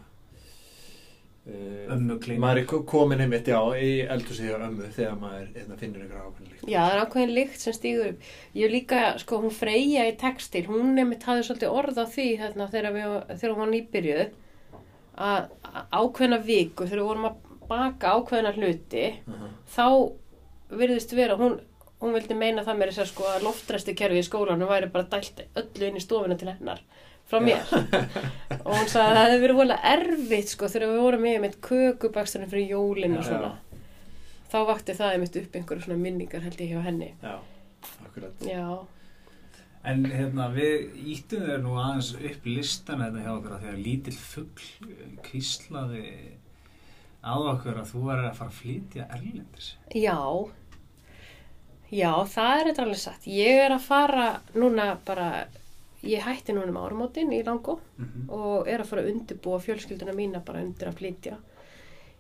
uh, 1.47 1.95
Ömmu 1.95 2.19
klíma. 2.23 2.41
maður 2.47 2.61
er 2.63 2.67
ko- 2.71 2.83
komin 2.89 3.21
einmitt 3.25 3.49
já 3.51 3.59
í 3.79 3.91
eldhúsið 4.07 4.49
hjá 4.51 4.59
ömmu 4.69 4.91
þegar 4.97 5.17
maður 5.21 5.49
hérna, 5.57 5.79
finnur 5.81 6.05
eitthvað 6.05 6.27
ákveðnilegt 6.29 6.69
Já, 6.69 6.81
það 6.87 6.95
er 6.95 7.03
ákveðin 7.07 7.35
lykt 7.35 7.61
sem 7.61 7.73
stígur 7.75 8.07
upp. 8.13 8.21
Ég 8.55 8.71
líka, 8.71 9.01
sko, 9.19 9.41
hún 9.43 9.51
Freyja 9.51 10.05
í 10.07 10.17
textil, 10.17 10.65
hún 10.69 10.95
nefnitt 10.95 11.27
hafði 11.27 11.43
svolítið 11.49 11.75
orð 11.81 11.99
á 11.99 12.07
því 12.07 12.29
hérna, 12.39 12.69
þegar, 12.71 12.93
við, 12.95 13.17
þegar 13.41 13.55
hún 13.57 13.63
var 13.65 13.73
nýbyrjuð 13.73 14.25
að 15.19 15.49
að 15.73 15.85
ákveðna 15.99 16.39
viku, 16.47 16.85
þegar 16.87 17.01
við 17.03 17.09
vorum 17.09 17.29
að 17.29 17.37
baka 17.69 18.13
ákveðna 18.17 18.53
hluti, 18.57 19.05
uh 19.27 19.35
-huh. 19.35 19.53
þá 19.77 20.77
virðist 20.79 21.13
vera, 21.17 21.37
hún, 21.37 21.61
hún 22.01 22.13
vildi 22.15 22.35
meina 22.35 22.63
það 22.65 22.79
mér 22.79 22.89
þess 22.93 22.99
að 23.05 23.11
sko 23.13 23.25
að 23.25 23.43
loftræsti 23.47 23.95
kerfi 23.95 24.19
í 24.19 24.27
skólanum 24.27 24.69
væri 24.69 24.91
bara 24.93 25.05
dælt 25.11 25.43
öllu 25.57 25.87
inn 25.89 25.97
í 25.97 26.01
stofuna 26.01 26.37
til 26.39 26.49
hennar 26.49 26.81
frá 27.33 27.41
mér. 27.43 27.67
Og 28.67 28.71
hún 28.77 28.89
sagði 28.93 29.09
að 29.09 29.17
það 29.17 29.25
hefði 29.27 29.43
verið 29.47 29.61
volið 29.63 29.87
erfitt 29.97 30.53
sko 30.55 30.69
þegar 30.71 30.93
við 30.93 31.03
vorum 31.09 31.27
með 31.27 31.39
mitt 31.47 31.59
kökubaksturinn 31.67 32.51
fyrir 32.53 32.73
jólin 32.77 33.17
og 33.19 33.23
Já. 33.25 33.29
svona. 33.33 33.53
Þá 34.53 34.59
vakti 34.69 34.95
það 34.99 35.15
einmitt 35.17 35.39
upp 35.41 35.55
einhverju 35.57 35.87
svona 35.87 36.03
minningar 36.05 36.45
held 36.45 36.61
ég 36.61 36.75
hjá 36.75 36.83
henni. 36.85 37.15
Já, 37.25 37.39
akkurat. 38.07 38.45
Já, 38.47 38.67
En 39.83 40.05
hérna, 40.07 40.45
við 40.55 40.93
íttum 41.11 41.41
þér 41.43 41.57
nú 41.65 41.73
aðeins 41.83 42.13
upp 42.15 42.45
listan 42.47 43.01
þetta 43.03 43.23
hjá 43.25 43.31
okkur 43.33 43.55
að 43.57 43.65
þegar 43.65 43.81
lítill 43.83 44.13
fugl 44.15 44.67
kvíslaði 45.27 46.03
á 47.27 47.35
okkur 47.35 47.81
að 47.81 47.89
þú 47.91 48.03
var 48.07 48.23
að 48.29 48.37
fara 48.39 48.53
að 48.53 48.61
flytja 48.61 49.09
erlendis. 49.17 49.73
já. 49.91 50.19
Já, 51.93 52.13
það 52.25 52.53
er 52.61 52.69
þetta 52.71 52.85
alveg 52.87 53.01
satt. 53.03 53.27
Ég 53.29 53.59
er 53.67 53.75
að 53.75 53.83
fara 53.85 54.29
núna 54.57 54.87
bara 55.05 55.27
ég 56.03 56.23
hætti 56.27 56.53
núna 56.53 56.69
um 56.73 56.77
áramótin 56.83 57.33
í 57.33 57.43
Langó 57.47 57.79
Mm 57.99 58.05
-hmm. 58.05 58.31
og 58.33 58.69
er 58.69 58.81
að 58.81 58.87
fara 58.87 59.03
að 59.03 59.11
undirbúa 59.13 59.59
fjölskylduna 59.61 60.13
mína 60.15 60.41
bara 60.45 60.61
undir 60.63 60.89
að 60.89 60.95
flytja. 60.99 61.37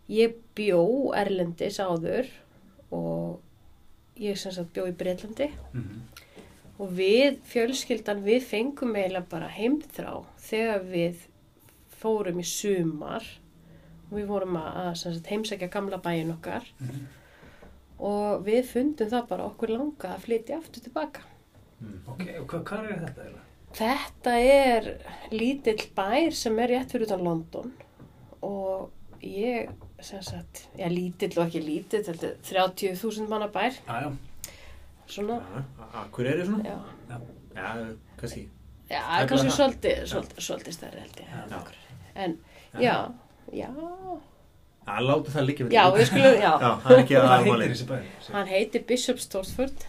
Ég 0.08 0.34
bjó 0.54 1.12
Erlendis 1.14 1.78
áður 1.80 2.26
og 2.90 3.40
ég 4.16 4.36
sem 4.36 4.52
sagt 4.52 4.72
bjó 4.72 4.86
í 4.86 4.92
Breitlandi 4.92 5.50
og 6.78 6.90
við 6.90 7.38
fjölskyldan 7.44 8.22
við 8.24 8.42
fengum 8.42 8.94
eiginlega 8.96 9.26
bara 9.30 9.48
heimþrá 9.48 10.24
þegar 10.38 10.80
við 10.84 11.16
fórum 11.88 12.38
í 12.40 12.44
sumar 12.44 13.22
og 14.10 14.18
við 14.18 14.26
vorum 14.26 14.56
að, 14.56 14.94
sagt, 14.94 15.26
heimsækja 15.26 15.68
gamla 15.68 15.96
bæin 15.98 16.30
okkar 16.32 16.62
og 17.98 18.44
við 18.44 18.64
fundum 18.64 19.08
það 19.08 19.28
bara 19.28 19.44
okkur 19.44 19.68
langa 19.68 20.14
að 20.16 20.20
flytja 20.20 20.56
aftur 20.58 20.82
tilbaka 20.82 21.20
Mm. 21.82 21.98
Ok, 22.06 22.20
og 22.40 22.46
hvað 22.64 22.84
er 22.84 22.98
þetta 23.00 23.22
eiginlega? 23.22 23.42
Þetta 23.72 24.32
er 24.44 24.88
lítill 25.32 25.86
bær 25.96 26.34
sem 26.36 26.58
er 26.60 26.68
rétt 26.74 26.92
fyrir 26.92 27.06
utan 27.08 27.22
London 27.24 27.70
og 28.44 28.90
ég, 29.24 29.70
sem 30.02 30.20
sagt, 30.26 30.64
já 30.76 30.88
lítill 30.92 31.32
og 31.38 31.46
ekki 31.46 31.62
lítill, 31.64 32.02
þetta 32.04 32.32
er 32.32 32.72
30.000 32.74 33.28
manna 33.30 33.46
bær, 33.54 33.76
Já, 33.86 34.00
já, 34.02 34.10
svona, 35.06 35.38
Akkur 36.02 36.26
er 36.26 36.42
ég 36.42 36.48
svona? 36.50 36.64
já, 36.66 37.20
Já, 37.54 37.68
kannski. 38.20 38.42
já, 38.90 39.00
kannski 39.30 39.54
svolítið, 39.56 40.02
svolítið, 40.40 40.72
stærri 40.76 41.00
held 41.04 41.22
ég. 41.22 41.32
Já. 41.50 41.62
En, 42.26 42.36
já, 42.80 42.96
já, 43.52 43.70
Já, 44.82 44.96
láta 45.06 45.30
það 45.30 45.44
líka 45.46 45.64
já, 45.70 45.84
við 45.94 46.08
skulum, 46.10 46.34
já, 46.42 46.52
Já, 46.64 46.70
það 46.82 46.92
er 46.96 47.02
ekki 47.04 47.20
heitir 47.22 47.72
þessi 47.72 47.86
bæri? 47.92 48.08
hann 48.34 48.48
heitir 48.50 48.84
Bishop 48.88 49.20
Stortford 49.22 49.84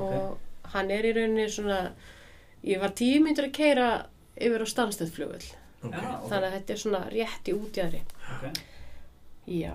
og 0.00 0.38
hann 0.72 0.90
er 0.90 1.04
í 1.04 1.12
rauninni 1.18 1.44
svona, 1.52 1.80
ég 2.64 2.80
var 2.80 2.92
tíu 2.98 3.20
myndur 3.24 3.48
að 3.48 3.52
keira 3.58 3.88
yfir 4.36 4.62
á 4.64 4.66
Stanstöðflugvöld, 4.72 5.48
Ok, 5.82 5.92
Já, 5.98 6.12
ok, 6.14 6.28
þannig 6.30 6.46
að 6.48 6.52
þetta 6.56 6.72
er 6.76 6.80
svona 6.84 7.02
rétt 7.10 7.48
í 7.50 7.54
útjæðri. 7.58 8.00
ok. 8.36 8.62
Já. 9.50 9.74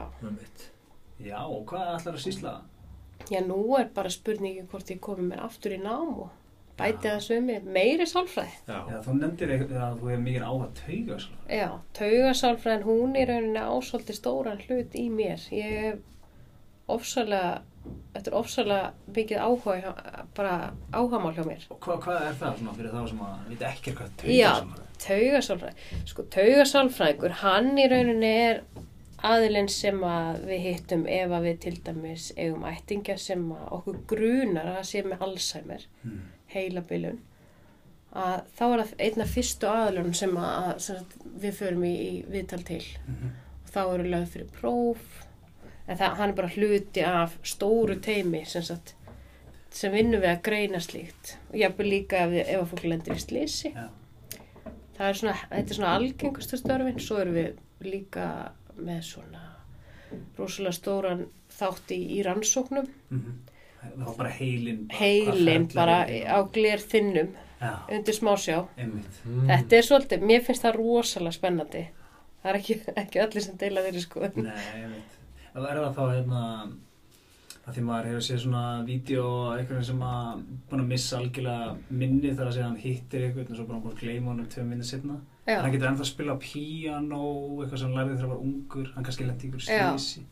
Já, 1.20 1.40
og 1.44 1.64
hvað 1.68 1.94
ætlar 1.98 2.16
að 2.16 2.24
sýsla? 2.24 2.54
já, 3.28 3.40
nú 3.44 3.58
er 3.80 3.90
bara 3.94 4.10
spurningi 4.14 4.64
hvort 4.72 4.88
ég 4.94 5.00
komi 5.04 5.26
mér 5.28 5.42
aftur 5.44 5.74
í 5.76 5.80
nám 5.82 6.14
og 6.24 6.30
bæti 6.78 7.10
það 7.10 7.24
sömi 7.26 7.56
meiri 7.66 8.06
sálfræði. 8.08 8.54
Já, 8.70 8.78
Já, 8.94 9.00
þú 9.04 9.16
nefndir 9.18 9.52
eitthvað 9.56 9.82
að 9.84 9.96
þú 10.00 10.10
hefur 10.12 10.24
mikið 10.28 10.46
áhuga 10.48 10.68
tauga, 10.80 11.18
sko. 11.20 11.34
Já, 11.50 11.68
taugasálfræðin, 12.00 12.86
hún 12.88 13.16
er 13.18 13.28
rauninni 13.34 13.64
ásóldi 13.66 14.14
stóran 14.16 14.62
hlut 14.68 14.96
í 14.96 15.08
mér. 15.10 15.42
Ég 15.52 15.74
hef 15.82 16.00
ofsalega, 16.88 17.62
þetta 18.14 18.32
er 18.32 18.38
ofsalega 18.40 18.92
mikið 19.16 19.38
áhuga, 19.46 19.94
bara 20.36 20.74
áhagamál 20.92 21.34
hjá 21.38 21.44
mér. 21.48 21.66
Og 21.74 21.80
hvað, 21.84 22.00
hvað 22.06 22.26
er 22.28 22.38
það 22.42 22.58
svona 22.60 22.76
fyrir 22.78 22.92
þá 22.96 23.08
sem 23.12 23.24
að 23.28 23.48
vita 23.54 23.72
ekki 23.72 23.96
hvað 23.98 24.28
Já. 24.34 24.52
tauga 24.62 24.84
Taugasálfræði, 24.98 25.88
sko 26.10 26.24
taugasálfræðingur, 26.34 27.36
hann 27.44 27.68
í 27.78 27.84
rauninni 27.92 28.32
er 28.48 28.62
aðilinn 29.28 29.70
sem 29.70 30.00
að 30.06 30.40
við 30.50 30.64
hittum 30.66 31.04
ef 31.10 31.32
að 31.38 31.46
við 31.48 31.60
til 31.66 31.76
dæmis 31.86 32.32
eigum 32.38 32.66
ættingja 32.70 33.18
sem 33.22 33.44
að 33.54 33.68
okkur 33.78 34.00
grunar 34.10 34.72
að 34.78 34.84
sé 34.90 35.04
með 35.06 35.22
Alzheimer, 35.28 35.86
Hmm. 36.04 36.24
heilabilun, 36.54 37.20
að 38.18 38.42
þá 38.58 38.64
er 38.74 38.82
það 38.84 38.94
einna 39.06 39.26
fyrstu 39.30 39.70
aðilunum 39.70 40.14
sem, 40.16 40.36
að, 40.38 40.80
sem 40.80 40.96
að 40.96 41.16
við 41.44 41.54
förum 41.62 41.84
í, 41.86 41.94
í 41.94 42.26
viðtal 42.34 42.64
til. 42.66 42.84
Mhm. 43.08 43.32
og 43.68 43.72
þá 43.74 43.82
eru 43.94 44.04
lögð 44.10 44.30
fyrir 44.34 44.52
próf 44.58 45.27
en 45.88 45.98
það, 45.98 46.16
hann 46.20 46.30
er 46.30 46.36
bara 46.36 46.48
hluti 46.56 47.04
af 47.08 47.38
stóru 47.44 47.96
teimi 48.04 48.46
sem, 48.46 48.62
sagt, 48.64 48.96
sem 49.72 49.92
vinnur 49.94 50.20
við 50.24 50.32
að 50.36 50.42
greina 50.44 50.80
slíkt 50.84 51.38
og 51.52 51.56
jafnvel 51.62 51.90
líka 51.90 52.26
ef, 52.26 52.36
ef 52.48 52.62
að 52.62 52.70
fólk 52.74 52.84
lendir 52.92 53.16
í 53.16 53.24
slísi 53.24 53.74
Já. 53.74 53.88
það 54.98 55.10
er 55.10 55.14
svona, 55.22 55.36
þetta 55.52 55.70
er 55.74 55.80
svona 55.80 55.96
algengustu 56.00 56.58
störfin 56.60 57.00
svo 57.00 57.18
erum 57.22 57.34
við 57.38 57.58
líka 57.88 58.28
með 58.78 59.02
svona 59.04 59.44
rosalega 60.38 60.74
stóran 60.78 61.26
þátt 61.58 61.92
í, 61.96 62.02
í 62.18 62.24
rannsóknum 62.26 62.88
Mhm. 63.12 63.38
Það 63.78 64.06
var 64.06 64.16
bara 64.18 64.30
heilin. 64.30 64.88
bara- 64.88 64.98
heilin 65.00 65.68
bara 65.74 65.98
á 66.28 66.38
gler 66.52 66.78
þinnum 66.82 67.28
Já, 67.62 67.70
undir 67.90 68.14
smásjá 68.14 68.68
einmitt. 68.78 69.20
Mm. 69.26 69.48
þetta 69.48 69.78
er 69.78 69.82
svolítið, 69.86 70.22
mér 70.22 70.42
finnst 70.44 70.64
það 70.66 70.76
rosalega 70.76 71.32
spennandi 71.38 71.84
það 72.44 72.50
er 72.52 72.56
ekki, 72.60 72.76
ekki 73.04 73.20
allir 73.24 73.42
sem 73.46 73.56
deila 73.58 73.82
þeirri 73.86 74.02
sko 74.02 74.20
Nei, 74.20 74.30
einmitt. 74.32 75.14
Það 75.14 75.27
er 75.66 75.80
það 75.82 75.96
þá 75.98 76.04
hérna 76.14 76.44
að 77.68 77.76
því 77.76 77.84
maður 77.84 78.08
hefur 78.08 78.24
séð 78.24 78.40
svona 78.46 78.64
vídeo 78.88 79.24
af 79.50 79.58
einhverjum 79.60 79.88
sem 79.90 80.04
að 80.08 80.44
búin 80.70 80.84
að 80.84 80.92
missa 80.94 81.18
algjörlega 81.18 81.98
minni 82.02 82.32
þar 82.32 82.48
að 82.48 82.54
segja 82.56 82.68
hann 82.68 82.80
hittir 82.84 83.26
einhvern 83.28 83.52
og 83.52 83.60
svo 83.60 83.66
bara 83.68 83.82
búin 83.84 83.96
að 83.96 84.04
gleyma 84.04 84.32
honum 84.32 84.48
tvö 84.54 84.64
minni 84.64 84.88
setna. 84.88 85.18
Já. 85.48 85.58
Hann 85.64 85.74
getur 85.74 85.90
ennþá 85.90 86.06
að 86.06 86.12
spila 86.12 86.38
piano, 86.44 87.20
eitthvað 87.58 87.82
sem 87.82 87.90
hann 87.90 88.00
lærði 88.00 88.16
þegar 88.16 88.24
hann 88.24 88.34
var 88.34 88.46
ungur, 88.46 88.90
hann 88.96 89.08
kannski 89.08 89.28
lendi 89.28 89.50
ykkur 89.50 89.66
slísi. 89.68 90.24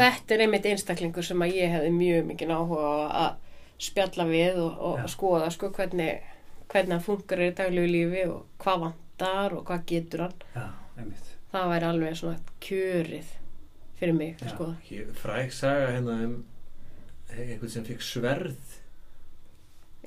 Þetta 0.00 0.34
er 0.34 0.44
einmitt 0.46 0.68
einstaklingur 0.70 1.26
sem 1.26 1.46
að 1.46 1.56
ég 1.58 1.74
hefði 1.74 1.94
mjög 1.94 2.28
mikið 2.28 2.52
áhuga 2.54 2.90
að 3.22 3.32
spjalla 3.80 4.26
við 4.28 4.60
og, 4.62 4.84
og 4.90 5.00
Já. 5.00 5.08
skoða 5.14 5.50
sko 5.54 5.70
hvernig, 5.74 6.28
hvernig 6.70 6.96
hann 6.96 7.06
funkar 7.06 7.42
í 7.42 7.50
daglegu 7.58 7.90
lífi 7.90 8.26
og 8.30 8.46
hvað 8.62 8.86
vantar 8.86 9.58
og 9.58 9.66
hvað 9.70 9.86
getur 9.90 10.26
hann. 10.26 10.38
Já, 10.54 10.66
einmitt. 10.98 11.36
Það 11.50 11.72
væri 11.74 11.88
alveg 11.90 12.18
svona 12.18 12.56
kjörið 12.62 13.36
fyrir 14.00 14.16
mig 14.16 14.36
skoða. 14.54 14.74
Ég- 14.90 15.14
Fræk 15.20 15.52
saga 15.52 15.90
hérna 15.94 16.16
um 16.26 16.36
einhvern 17.30 17.70
sem 17.70 17.84
fekk 17.86 18.02
sverð 18.02 18.56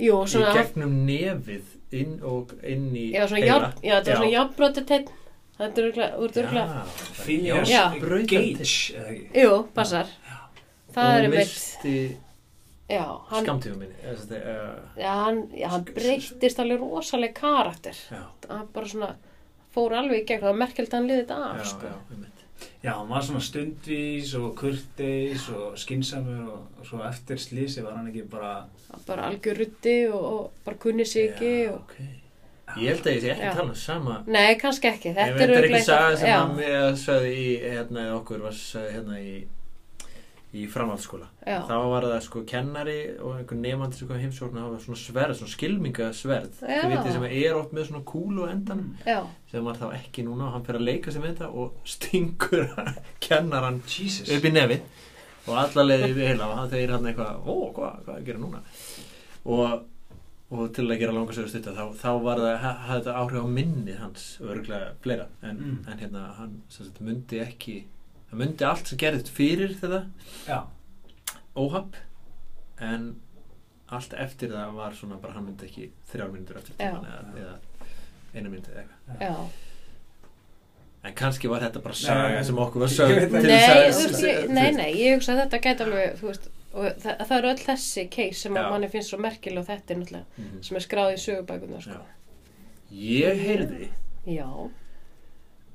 Jú, 0.01 0.15
og 0.17 0.25
í 0.27 0.31
svona, 0.33 0.53
gegnum 0.57 0.93
nefið 1.05 1.73
inn 1.93 2.15
og 2.25 2.53
inn 2.65 2.87
í 2.97 3.11
já, 3.13 3.27
svona 3.29 3.45
járn, 3.45 3.75
já, 3.85 3.93
þetta 3.99 4.09
er 4.09 4.17
svona 4.17 4.31
járnbrótið 4.33 4.87
tegn. 4.89 5.11
Þetta 5.53 5.77
er 5.77 5.87
örgulega, 5.87 6.15
þú 6.17 6.25
ert 6.25 6.37
örgulega, 6.41 6.67
Já, 6.73 7.09
Phineas 7.21 7.69
Já. 7.69 7.83
Gage, 8.31 9.27
jú, 9.37 9.51
passar. 9.75 10.09
Það 10.93 11.17
er 11.19 11.27
hann, 13.29 13.45
skamtífum 13.45 13.79
minni 13.79 13.95
já, 14.97 15.13
hann, 15.23 15.39
hann 15.69 15.85
breyttist 15.87 16.59
alveg 16.59 16.81
rosaleg 16.81 17.33
karakter. 17.37 17.95
Hann 18.49 18.67
bara 18.73 18.89
svona 18.89 19.13
fór 19.73 19.95
alveg 20.01 20.23
í 20.23 20.25
gegn, 20.25 20.41
það 20.41 20.49
var 20.51 20.59
merkelt 20.65 20.89
að 20.89 20.97
hann 20.99 21.07
liði 21.09 21.23
þetta 21.23 21.37
af, 21.51 21.61
já, 21.61 21.69
sko. 21.71 21.93
Já, 22.83 22.91
hann 22.93 23.09
var 23.09 23.23
svona 23.25 23.41
stundvís 23.43 24.33
og 24.39 24.55
kurteis 24.59 25.47
og 25.49 25.77
skinsamur 25.79 26.49
og, 26.53 26.65
og 26.79 26.85
svo 26.87 27.03
eftir 27.07 27.39
slísi 27.41 27.83
var 27.83 27.97
hann 27.97 28.09
ekki 28.11 28.25
bara 28.29 28.53
bara 29.07 29.29
algjör 29.29 29.57
rutti 29.63 29.95
og, 30.07 30.25
og 30.33 30.51
bara 30.65 30.77
kunni 30.77 31.05
sig 31.05 31.29
ekki 31.31 31.53
Já, 31.63 31.71
og... 31.71 31.81
ok. 31.81 31.95
Ég 32.79 32.87
held 32.89 33.05
að 33.05 33.13
ég 33.13 33.21
sé 33.21 33.31
ekki 33.33 33.43
Já. 33.43 33.49
að 33.51 33.57
tala 33.59 33.69
um 33.73 33.75
sama 33.75 34.13
Nei, 34.27 34.55
kannski 34.61 34.87
ekki 34.89 35.09
Ég 35.09 35.17
Þetta 35.17 35.33
veit 35.33 35.41
er 35.41 35.49
er 35.49 35.51
ekki 35.51 35.59
örugglega 35.63 35.83
saga 35.85 36.15
sem 36.17 36.29
já, 36.29 36.37
að 36.39 36.53
mér 36.57 36.95
sagði 36.97 37.33
í, 37.35 37.49
hérna, 37.63 38.05
okkur 38.15 38.45
var 38.45 38.55
sagði 38.57 38.93
hérna 38.95 39.19
í 39.19 39.33
í 40.53 40.67
framhaldsskóla. 40.69 41.27
Þá 41.43 41.75
var 41.89 42.05
það 42.05 42.19
sko 42.27 42.41
kennari 42.45 42.97
og 43.17 43.39
einhver 43.39 43.57
nefandi 43.57 43.97
sem 43.97 44.07
kom 44.07 44.19
heimsókn 44.21 44.59
og 44.61 44.67
hafa 44.67 44.81
svona 44.83 44.99
sverð, 45.01 45.37
svona 45.39 45.53
skilmingasverð 45.55 46.59
þið 46.59 46.91
vitið 46.91 47.15
sem 47.15 47.23
er 47.29 47.55
oft 47.57 47.71
með 47.73 47.87
svona 47.89 48.03
kúlu 48.11 48.45
á 48.45 48.53
endanum 48.53 48.91
já, 49.07 49.17
sem 49.49 49.65
var 49.65 49.79
þá 49.81 49.87
ekki 49.97 50.25
núna 50.27 50.45
og 50.49 50.53
hann 50.57 50.67
fyrir 50.67 50.79
að 50.83 50.85
leika 50.91 51.11
sig 51.15 51.23
með 51.23 51.31
þetta 51.33 51.49
og 51.63 51.79
stingur 51.89 52.67
kennaran 53.25 53.81
Jesus. 53.89 54.29
upp 54.37 54.45
í 54.45 54.51
nefið 54.53 54.85
og 55.47 55.57
alla 55.63 55.83
leiði 55.89 56.11
við 56.19 56.29
heila 56.33 56.51
og 56.51 56.59
hann 56.61 56.69
þeir 56.71 56.93
hann 56.95 57.09
eitthvað, 57.09 57.41
ó, 57.49 57.55
hvað, 57.75 57.97
hvað 58.05 58.19
að 58.21 58.27
gera 58.29 58.43
núna? 58.45 58.61
Og, 59.43 59.73
og 60.53 60.69
til 60.77 60.85
að 60.85 61.01
gera 61.01 61.15
langarsögur 61.17 61.49
stutta 61.51 61.73
þá, 61.75 61.83
þá 61.99 62.11
var 62.23 62.39
það 62.45 62.55
ha- 62.61 62.77
hafði 62.85 63.01
þetta 63.01 63.15
áhrif 63.23 63.41
á 63.43 63.49
minnið 63.57 63.97
hans 63.99 64.27
örgulega 64.45 64.93
fleira 65.03 65.25
en, 65.41 65.57
Mm. 65.57 65.81
en 65.89 65.97
hérna 65.99 66.21
hann 66.37 66.53
sagt, 66.69 67.01
myndi 67.01 67.41
ekki 67.43 67.75
hann 68.33 68.41
myndi 68.41 68.65
allt 68.65 68.89
sem 68.89 68.97
gerðist 69.01 69.29
fyrir 69.33 69.75
þetta 69.79 70.03
Já, 70.49 70.59
óhapp 71.55 71.95
en 72.81 73.11
allt 73.93 74.13
eftir 74.17 74.49
það 74.55 74.71
var 74.79 74.95
svona 74.97 75.19
bara 75.21 75.35
hann 75.37 75.45
myndi 75.51 75.67
ekki 75.69 75.91
þrjár 76.09 76.31
myndur 76.33 76.57
eftir 76.57 76.75
tíman 76.79 77.05
eða, 77.05 77.21
eða 77.43 77.53
eina 78.33 78.49
myndi 78.49 78.71
eða 78.73 78.81
eitthvað. 78.81 79.21
Já. 79.21 79.35
En 81.03 81.13
kannski 81.19 81.49
var 81.51 81.61
þetta 81.65 81.81
bara 81.83 81.97
saga 81.99 82.43
sem 82.47 82.59
okkur 82.63 82.85
var 82.85 82.93
ekki. 82.93 83.41
Nei, 83.43 84.35
nei, 84.55 84.69
nei, 84.77 84.89
ég 84.97 85.17
hugsa 85.17 85.33
að 85.35 85.41
þetta 85.43 85.59
gæti 85.65 85.83
alveg 85.85 86.13
þú 86.21 86.29
veist, 86.29 86.47
og 86.73 86.87
það, 87.03 87.17
það 87.27 87.33
eru 87.37 87.49
öll 87.51 87.63
þessi 87.67 88.05
case 88.15 88.39
sem 88.39 88.55
manni 88.55 88.89
finnst 88.93 89.11
svo 89.13 89.19
merkileg 89.21 89.61
og 89.61 89.67
þetta 89.67 89.93
er 89.93 89.99
náttúrulega 89.99 90.41
Mhm. 90.41 90.63
sem 90.63 90.79
er 90.79 90.85
skráð 90.87 91.11
í 91.13 91.19
sögubækunar 91.25 91.83
sko. 91.85 91.99
ég 92.93 93.43
heyrði 93.45 93.89
já, 94.25 94.47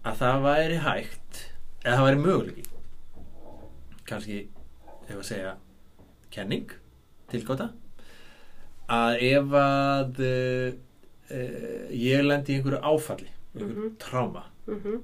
að 0.08 0.18
það 0.24 0.42
væri 0.48 0.80
hægt 0.88 1.42
eða 1.88 1.96
það 1.98 2.06
væri 2.08 2.20
möguleiki. 2.22 2.64
Kannski 4.08 4.38
ef 5.08 5.16
að 5.16 5.26
segja 5.28 5.54
kenning 6.32 6.70
tilgóta 7.32 7.70
að 8.92 9.22
ef 9.28 9.54
að 9.60 10.20
uh, 10.24 10.68
uh, 11.32 11.86
ég 11.92 12.24
lendi 12.24 12.54
í 12.54 12.58
einhverju 12.60 12.80
áfalli 12.84 13.28
einhverju 13.54 13.88
Mhm. 13.88 13.94
tráma 13.98 14.42
mhm, 14.68 14.98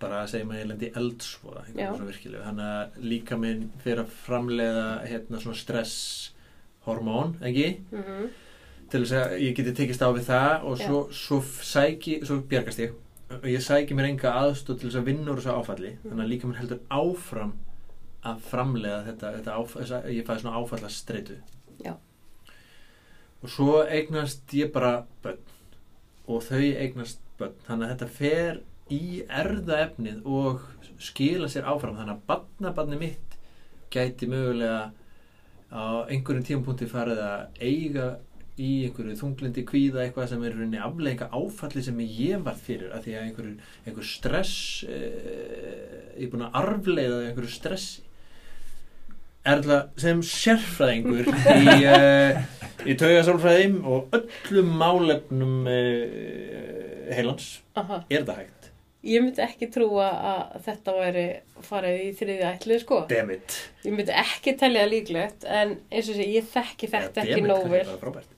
bara 0.00 0.22
að 0.22 0.30
segja 0.30 0.46
maður 0.48 0.60
ég 0.62 0.68
lendi 0.70 0.86
í 0.88 0.92
eldsvoða 0.98 1.64
einhverju 1.66 1.96
svona 1.98 2.06
virkilega. 2.10 2.44
Þannig 2.46 2.68
að 2.70 3.08
líka 3.10 3.36
minn 3.42 3.64
fyrir 3.82 4.02
að 4.04 4.14
framleiða 4.24 4.86
hérna 5.10 5.40
svona 5.42 5.58
stresshormón 5.60 7.34
ekki? 7.50 7.66
Mhm. 7.92 8.28
Til 8.90 9.00
þess 9.02 9.14
að 9.18 9.34
ég 9.42 9.56
geti 9.58 9.74
tekist 9.74 10.02
á 10.06 10.08
við 10.14 10.26
það 10.28 10.64
og 10.70 10.78
svo, 10.78 10.98
svo 11.10 11.38
sæki, 11.42 12.18
svo 12.26 12.38
bjargast 12.50 12.78
ég 12.84 12.94
og 13.30 13.46
ég 13.48 13.62
sæki 13.64 13.96
mér 13.96 14.10
enga 14.12 14.34
aðstóð 14.40 14.80
til 14.80 14.90
þess 14.90 15.00
að 15.00 15.08
vinna 15.08 15.32
úr 15.32 15.40
þessu 15.40 15.54
áfalli 15.54 15.94
þannig 16.02 16.24
að 16.24 16.32
líka 16.32 16.50
mér 16.50 16.60
heldur 16.62 16.82
áfram 16.92 17.54
að 18.24 18.44
framleiða 18.48 19.00
þetta, 19.08 19.32
þetta 19.38 19.56
áf, 19.58 19.74
þessa, 19.78 20.00
ég 20.12 20.26
fæði 20.26 20.44
svona 20.44 20.60
áfalla 20.60 20.90
streitu 20.92 21.36
Já. 21.84 21.94
og 23.42 23.52
svo 23.52 23.82
eignast 23.84 24.54
ég 24.56 24.72
bara 24.72 25.04
börn. 25.24 25.42
Og 26.24 26.40
þau 26.46 26.62
eignast 26.62 27.20
börn. 27.36 27.56
Þannig 27.66 27.84
að 27.84 27.90
þetta 27.92 28.06
fer 28.16 28.60
í 28.94 29.00
erðaefnið 29.28 30.24
og 30.24 30.62
skila 31.02 31.50
sér 31.52 31.68
áfram. 31.68 31.98
Þannig 31.98 32.14
að 32.14 32.22
barnabarni 32.30 33.00
mitt 33.00 33.36
gæti 33.92 34.28
mögulega 34.30 34.92
á 35.74 36.08
einhverjum 36.08 36.46
tímapunkti 36.48 36.88
farið 36.88 37.20
að 37.24 37.60
eiga 37.60 38.08
í 38.54 38.70
einhverju 38.86 39.16
þunglindi 39.18 39.64
kvíða 39.66 40.04
eitthvað 40.04 40.28
sem 40.30 40.42
er 40.46 40.54
rauninni 40.54 40.82
afleika 40.82 41.26
áfalli 41.34 41.82
sem 41.82 42.00
ég 42.04 42.42
var 42.46 42.54
fyrir 42.54 42.92
að 42.94 43.08
því 43.08 43.14
að 43.14 43.24
einhverju, 43.28 43.54
einhverju 43.84 44.10
stress 44.10 44.84
eh, 44.86 46.12
ég 46.14 46.26
er 46.28 46.32
búin 46.32 46.46
að 46.46 46.58
arfleiða 46.62 47.22
einhverju 47.28 47.54
stressi 47.54 48.04
Erla 49.44 49.82
sem 50.00 50.22
sérfræðingur 50.24 51.26
í, 51.28 51.72
uh, 51.84 52.38
í 52.88 52.94
taugasálfræðim 52.96 53.74
og 53.84 54.14
öllum 54.16 54.70
málefnum 54.80 55.68
uh, 55.68 57.10
heilans 57.12 57.50
Aha. 57.76 58.00
er 58.08 58.22
þetta 58.22 58.38
hægt 58.38 58.63
Ég 59.04 59.20
myndi 59.20 59.42
ekki 59.44 59.66
trúa 59.68 60.06
að 60.30 60.54
þetta 60.64 60.92
væri 60.96 61.24
farið 61.66 61.98
í 62.00 62.06
þriði 62.16 62.44
ætlið 62.48 62.78
sko. 62.80 62.98
Damn 63.10 63.32
it 63.34 63.56
Ég 63.84 63.92
myndi 63.98 64.14
ekki 64.16 64.54
telja 64.60 64.84
það 64.86 64.92
líklegt 64.94 65.44
en 65.44 65.74
eins 65.92 66.08
og 66.08 66.16
sé, 66.16 66.24
ég 66.32 66.46
þekki 66.54 66.88
þetta 66.94 67.24
Ja, 67.24 67.34
ekki 67.36 67.44
nóg 67.44 67.66
vel. 67.68 67.82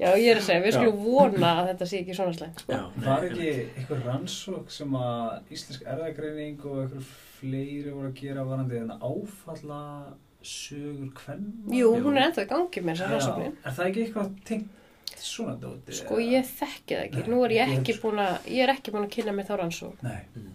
Já, 0.02 0.08
ég 0.18 0.30
er 0.32 0.40
að 0.40 0.46
segja, 0.48 0.64
við 0.64 0.72
Já. 0.72 0.78
skulum 0.80 1.04
vona 1.06 1.52
að 1.60 1.70
þetta 1.70 1.88
sé 1.92 2.00
ekki 2.02 2.16
svona 2.18 2.34
slæmt 2.34 2.64
sko. 2.64 2.80
Var 3.06 3.28
ekki 3.28 3.52
einhver 3.78 4.02
rannsók 4.08 4.74
sem 4.74 4.98
að 4.98 5.54
Íslensk 5.54 5.86
erðagreining 5.94 6.66
og 6.66 6.80
einhver 6.82 7.06
fleiri 7.38 7.92
voru 7.94 8.10
að 8.10 8.18
gera 8.24 8.46
varandi 8.50 8.80
en 8.82 8.94
áfalla 8.98 9.80
sögur 10.46 11.12
hvern? 11.22 11.46
Jú, 11.70 11.92
Jú. 11.94 12.02
hún 12.04 12.18
er 12.18 12.26
ennþá 12.28 12.44
í 12.46 12.50
gangi 12.50 12.82
með 12.82 12.98
þessa 13.00 13.12
rannsóknin. 13.14 13.54
Er 13.66 13.74
það 13.78 13.88
ekki 13.92 14.04
eitthvað 14.06 14.34
tengt 14.50 14.82
svona 15.20 15.56
dóti? 15.60 15.94
Sko, 15.96 16.18
ég 16.22 16.44
þekki 16.46 16.96
það 16.96 17.04
ekki. 17.06 17.24
Nú 17.30 17.40
er 17.46 17.54
ég 17.56 17.72
ekki 17.78 17.96
búin 18.02 18.20
að, 18.22 18.36
ég 18.52 18.66
er 18.66 18.74
ekki 18.74 18.94
búin 18.94 19.06
að 19.06 19.14
kynna 19.16 19.34
mig 19.36 19.48
þá 19.48 19.56
rannsókn. 19.60 20.06
Nei. 20.06 20.46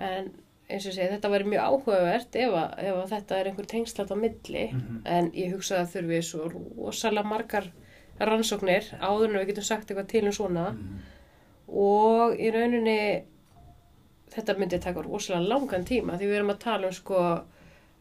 En 0.00 0.30
eins 0.70 0.86
og 0.86 0.94
sé, 0.94 1.08
þetta 1.10 1.30
væri 1.32 1.48
mjög 1.50 1.66
áhugavert 1.66 2.36
ef, 2.38 2.54
að, 2.54 2.74
ef 2.86 2.98
að 3.02 3.14
þetta 3.14 3.38
er 3.38 3.50
einhver 3.50 3.70
tengslat 3.70 4.12
á 4.14 4.16
milli. 4.16 4.66
Mhm. 4.72 5.00
En 5.04 5.30
ég 5.34 5.54
hugsa 5.54 5.80
að 5.82 5.94
þurfi 5.96 6.20
svo 6.28 6.50
rosalega 6.52 7.26
margar 7.26 7.70
rannsóknir 8.20 8.92
áður 9.00 9.30
en 9.30 9.40
við 9.40 9.50
getum 9.52 9.66
sagt 9.66 9.90
eitthvað 9.90 10.12
til 10.12 10.26
um 10.26 10.36
svona. 10.36 10.70
Mhm. 10.74 11.00
og 11.70 12.32
í 12.34 12.48
rauninni 12.50 13.22
þetta 14.34 14.56
myndi 14.58 14.80
taka 14.82 15.02
rosalega 15.04 15.52
langan 15.52 15.84
tíma 15.86 16.16
því 16.18 16.26
við 16.26 16.38
erum 16.40 16.50
að 16.50 16.62
tala 16.64 16.88
um 16.88 16.92
sko 16.92 17.20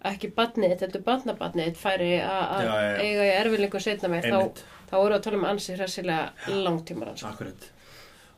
ekki 0.06 0.30
badnið, 0.36 0.78
þetta 0.80 1.00
er 1.00 1.04
badnabadnið 1.10 1.76
færi 1.76 2.12
að 2.24 2.46
að 2.56 2.62
Já, 2.64 2.70
já, 2.70 2.86
já. 2.90 3.02
eiga 3.04 3.26
í 3.26 3.34
erfiðlingu 3.42 3.80
setna 3.84 4.10
með, 4.10 4.30
þá, 4.30 4.40
þá 4.90 4.96
erum 5.00 5.10
við 5.10 5.18
að 5.20 5.24
tala 5.28 5.38
um 5.38 5.46
ansi 5.50 5.76
hressilega 5.76 6.56
langtíma 6.64 7.06
rannsókn. 7.10 7.34
akkurat 7.34 7.70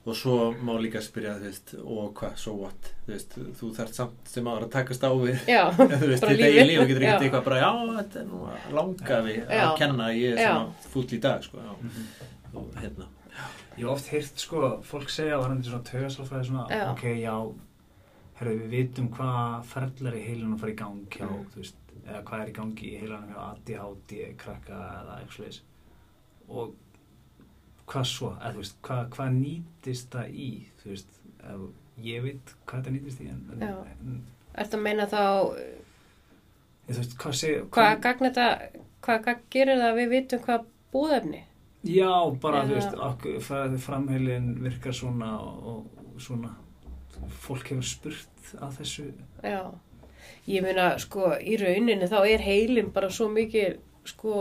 og 0.03 0.15
svo 0.17 0.35
má 0.65 0.71
líka 0.81 0.97
spyrja 1.05 1.35
þú 1.37 1.43
veist, 1.45 1.73
og 1.85 2.13
hvað, 2.17 2.31
so 2.41 2.53
what 2.57 2.87
þú, 3.05 3.11
veist, 3.13 3.35
þú 3.59 3.67
þarf 3.77 3.91
samt 3.93 4.31
sem 4.33 4.47
ára 4.49 4.65
að 4.65 4.71
takast 4.73 5.03
á 5.05 5.11
við 5.13 5.43
Já, 5.45 5.61
þú 5.77 6.07
veist, 6.09 6.25
þetta 6.25 6.47
í 6.49 6.63
líf 6.65 6.81
og 6.81 6.87
getur 6.89 7.05
Já. 7.05 7.11
ekkert 7.11 7.25
eitthvað 7.27 7.45
bara, 7.45 7.59
já, 7.61 7.71
þetta 7.99 8.19
er 8.23 8.25
nú 8.31 8.39
að 8.49 8.73
langa 8.79 9.19
við 9.27 9.37
Já. 9.45 9.61
að 9.67 9.75
kenna 9.77 10.07
að 10.09 10.17
ég 10.17 10.31
er 10.33 10.41
Já. 10.41 10.49
svona 10.49 10.89
fúll 10.95 11.05
í 11.05 11.19
dag 11.21 11.43
sko, 11.45 11.57
já, 11.61 11.73
Mhm. 11.77 12.07
og 12.57 12.71
hérna 12.81 13.05
Ég 13.77 13.85
hef 13.85 13.91
oft 13.93 14.07
heyrt 14.11 14.41
sko, 14.41 14.59
fólk 14.83 15.09
segja 15.09 15.37
varandi 15.39 15.69
svona 15.69 15.85
taugasálfræði 15.87 16.47
svona, 16.49 16.65
Já. 16.73 16.81
ok, 16.91 17.03
já, 17.21 17.35
herru, 18.41 18.55
við 18.59 18.71
vitum 18.75 19.09
hvað 19.13 19.65
ferðlar 19.71 20.17
í 20.17 20.23
heilunum 20.27 20.59
fara 20.59 20.73
í 20.73 20.77
gang 20.81 21.01
hjá, 21.13 21.27
Mm. 21.29 21.45
þú 21.53 21.61
veist, 21.61 21.75
eða 22.07 22.23
hvað 22.27 22.41
er 22.41 22.49
í 22.51 22.55
gangi 22.57 22.87
í 22.91 22.99
heilunum 22.99 23.29
hjá 23.31 23.41
ADHD, 23.51 24.21
krakka 24.41 24.73
eða 24.73 25.19
eitthvað 25.21 25.35
sliðis. 25.37 25.61
Og 26.49 26.73
hvað 27.87 28.05
svo, 28.11 28.31
eða 28.41 28.51
þú 28.55 28.57
veist, 28.63 28.77
hvað, 28.87 29.03
hvað 29.15 29.31
nýtist 29.37 30.09
það 30.15 30.33
í, 30.33 30.49
þú 30.81 30.89
veist, 30.89 31.19
eða, 31.43 31.69
ég 32.01 32.23
veit 32.23 32.53
hvað 32.65 32.81
þetta 32.81 32.95
nýtist 32.97 33.21
í, 33.21 33.29
en, 33.29 33.41
en, 33.53 33.63
en 34.01 34.23
ertu 34.55 34.77
að 34.77 34.83
meina 34.83 35.05
þá 35.11 35.21
þú 36.87 36.97
veist, 36.97 37.15
hvað 37.21 37.37
segja, 37.39 37.63
hvað 37.71 38.01
gagn 38.03 38.25
þetta, 38.27 38.47
hvað 39.05 39.29
gerir 39.53 39.79
það 39.79 39.87
að 39.91 39.99
við 40.01 40.09
vitum 40.15 40.43
hvað 40.47 40.65
búðefni? 40.93 41.43
Já, 41.83 42.11
bara, 42.41 42.63
þú 42.65 42.73
Eða- 42.73 42.79
veist, 42.79 42.97
okkur, 43.09 43.39
fra- 43.41 43.77
framheilin 43.85 44.49
virkar 44.61 44.93
svona 44.93 45.31
og, 45.41 45.85
og 46.11 46.21
svona, 46.21 46.51
fólk 47.41 47.71
hefur 47.71 47.83
spurt 47.85 48.30
að 48.59 48.75
þessu 48.79 49.05
Já, 49.43 49.61
ég 50.47 50.65
meina 50.65 50.89
sko 51.01 51.31
í 51.37 51.55
rauninni 51.61 52.09
þá 52.11 52.19
er 52.23 52.45
heilin 52.45 52.91
bara 52.93 53.09
svo 53.13 53.29
mikið 53.31 53.79
sko 54.11 54.35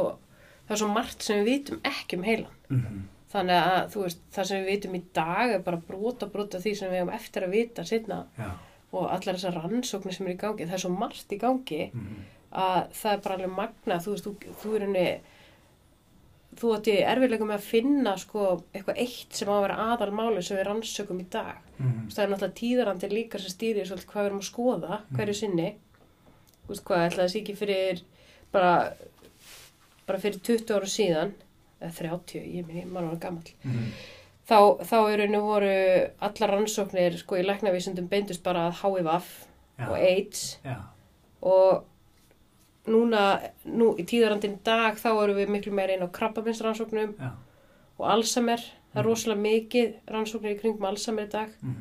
það 0.66 0.74
er 0.76 0.82
svo 0.82 0.90
margt 0.94 1.22
sem 1.26 1.40
við 1.40 1.52
vitum 1.52 1.80
ekki 1.84 2.16
um 2.18 2.28
heilan. 2.28 2.58
mm 2.68 2.80
-hmm. 2.80 3.08
Þannig 3.30 3.60
að 3.62 3.84
þú 3.92 4.00
veist, 4.02 4.20
það 4.34 4.44
sem 4.44 4.60
við 4.60 4.70
vitum 4.70 4.94
í 4.94 5.02
dag 5.14 5.50
er 5.54 5.60
bara 5.62 5.82
brota 5.88 6.26
brota 6.26 6.58
því 6.58 6.74
sem 6.76 6.90
við 6.90 6.98
hefum 6.98 7.14
eftir 7.14 7.44
að 7.44 7.50
vita 7.50 7.84
setna 7.84 8.26
Já. 8.38 8.50
og 8.92 9.04
allar 9.10 9.36
þessar 9.36 9.62
rannsóknir 9.62 10.14
sem 10.14 10.26
er 10.26 10.32
í 10.32 10.36
gangi, 10.36 10.66
það 10.66 10.72
er 10.72 10.78
svo 10.78 10.90
margt 10.90 11.32
í 11.32 11.38
gangi 11.38 11.90
Mm 11.94 12.24
að 12.50 12.88
það 12.98 13.12
er 13.12 13.22
bara 13.24 13.36
alveg 13.36 13.52
magna, 13.54 13.98
þú 14.02 14.14
veist, 14.14 14.26
þú, 14.26 14.54
þú 14.60 14.72
er 14.74 14.84
henni, 14.86 15.06
þú 16.60 16.72
átti 16.76 16.94
erfiðlega 17.12 17.48
með 17.48 17.58
að 17.58 17.66
finna 17.68 18.14
sko 18.18 18.46
eitthvað 18.74 19.02
eitt 19.04 19.38
sem 19.38 19.50
á 19.50 19.54
að 19.54 19.64
vera 19.66 19.82
aðalmáli 19.94 20.44
sem 20.44 20.58
við 20.58 20.66
rannsökum 20.68 21.22
í 21.22 21.26
dag. 21.30 21.60
-hmm. 21.80 22.08
Það 22.14 22.22
er 22.24 22.30
náttúrulega 22.30 22.60
tíðarandi 22.60 23.10
líka 23.10 23.38
sem 23.38 23.54
stýrir 23.54 23.86
svolítið 23.86 24.10
hvað 24.12 24.22
við 24.22 24.30
erum 24.30 24.42
að 24.42 24.50
skoða 24.50 25.00
hverju 25.16 25.34
sinni. 25.34 25.68
Þú 26.64 26.68
veist 26.68 26.84
hvað, 26.84 27.04
ætlaði 27.06 27.28
þessi 27.28 27.40
ekki 27.40 27.56
fyrir 27.56 28.02
bara, 28.52 28.72
bara 30.06 30.18
fyrir 30.18 30.40
20 30.40 30.74
ára 30.76 30.86
síðan, 30.86 31.34
eða 31.80 31.92
30, 31.92 32.42
ég 32.56 32.66
minn, 32.66 32.80
ég 32.82 32.86
mann 32.86 33.08
var 33.08 33.16
gammal. 33.16 33.52
Mhm. 33.64 33.92
Þá, 34.50 34.82
þá 34.82 34.96
er 35.12 35.18
rauninu 35.18 35.40
voru 35.44 35.74
allar 36.26 36.50
rannsóknir 36.50 37.16
sko 37.18 37.36
í 37.38 37.44
læknavísundum 37.46 38.08
beindust 38.10 38.42
bara 38.42 38.68
að 38.68 38.80
HIV 38.82 39.06
og 39.88 39.94
AIDS 39.96 40.58
Já. 40.64 40.76
og 41.42 41.84
núna, 42.90 43.40
nú 43.64 43.92
í 43.94 44.04
tíðarandinn 44.04 44.58
dag 44.64 44.98
þá 44.98 45.10
erum 45.22 45.38
við 45.38 45.52
miklu 45.54 45.72
meira 45.72 45.94
inn 45.94 46.02
á 46.02 46.10
krabbabinsrannsóknum 46.10 47.14
Já. 47.14 47.30
og 48.00 48.10
Alzheimer, 48.10 48.60
það 48.90 49.00
er 49.00 49.02
Mhm. 49.02 49.08
rosalega 49.10 49.40
mikið 49.40 49.94
rannsóknir 50.08 50.56
í 50.56 50.60
kringum 50.60 50.84
Alzheimer 50.90 51.26
í 51.26 51.30
dag 51.30 51.48
Mm 51.62 51.76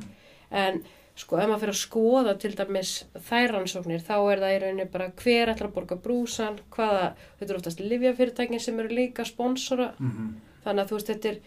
en 0.50 0.80
sko 1.14 1.36
ef 1.38 1.46
maður 1.48 1.60
fyrir 1.60 1.74
að 1.74 1.84
skoða 1.86 2.32
til 2.38 2.50
dæmis 2.58 3.04
þær 3.28 3.52
rannsóknir 3.52 4.00
þá 4.02 4.16
er 4.32 4.38
það 4.40 4.54
í 4.56 4.60
rauninni 4.62 4.86
bara 4.90 5.10
hver 5.10 5.48
ætlar 5.52 5.68
að 5.68 5.74
borga 5.74 5.96
brúsan 5.96 6.56
hvaða, 6.70 7.12
þetta 7.38 7.50
er 7.52 7.56
oftast 7.56 7.80
livjafyrirtækin 7.80 8.60
sem 8.60 8.80
eru 8.80 8.88
líka 8.88 9.24
sponsora 9.24 9.92
-hmm. 10.00 10.32
þannig 10.64 10.82
að 10.84 10.88
þú 10.88 10.94
veist 10.98 11.06
þetta 11.06 11.28
er 11.28 11.38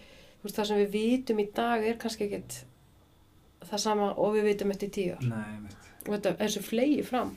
veist, 0.43 0.55
það 0.57 0.65
sem 0.67 0.77
við 0.77 0.89
vitum 0.91 1.39
í 1.39 1.47
dag 1.55 1.83
er 1.87 1.97
kannski 1.97 2.23
ekkit 2.23 2.65
það 3.69 3.77
sama 3.79 4.13
og 4.17 4.33
við 4.35 4.43
vitum 4.43 4.71
eftir 4.71 4.89
tíu 4.89 5.13
ár 5.15 5.21
Nei, 5.27 5.59
mitt. 5.63 5.75
og 6.07 6.13
þetta 6.15 6.35
er 6.39 6.47
svo 6.47 6.61
flegi 6.61 7.03
fram 7.03 7.35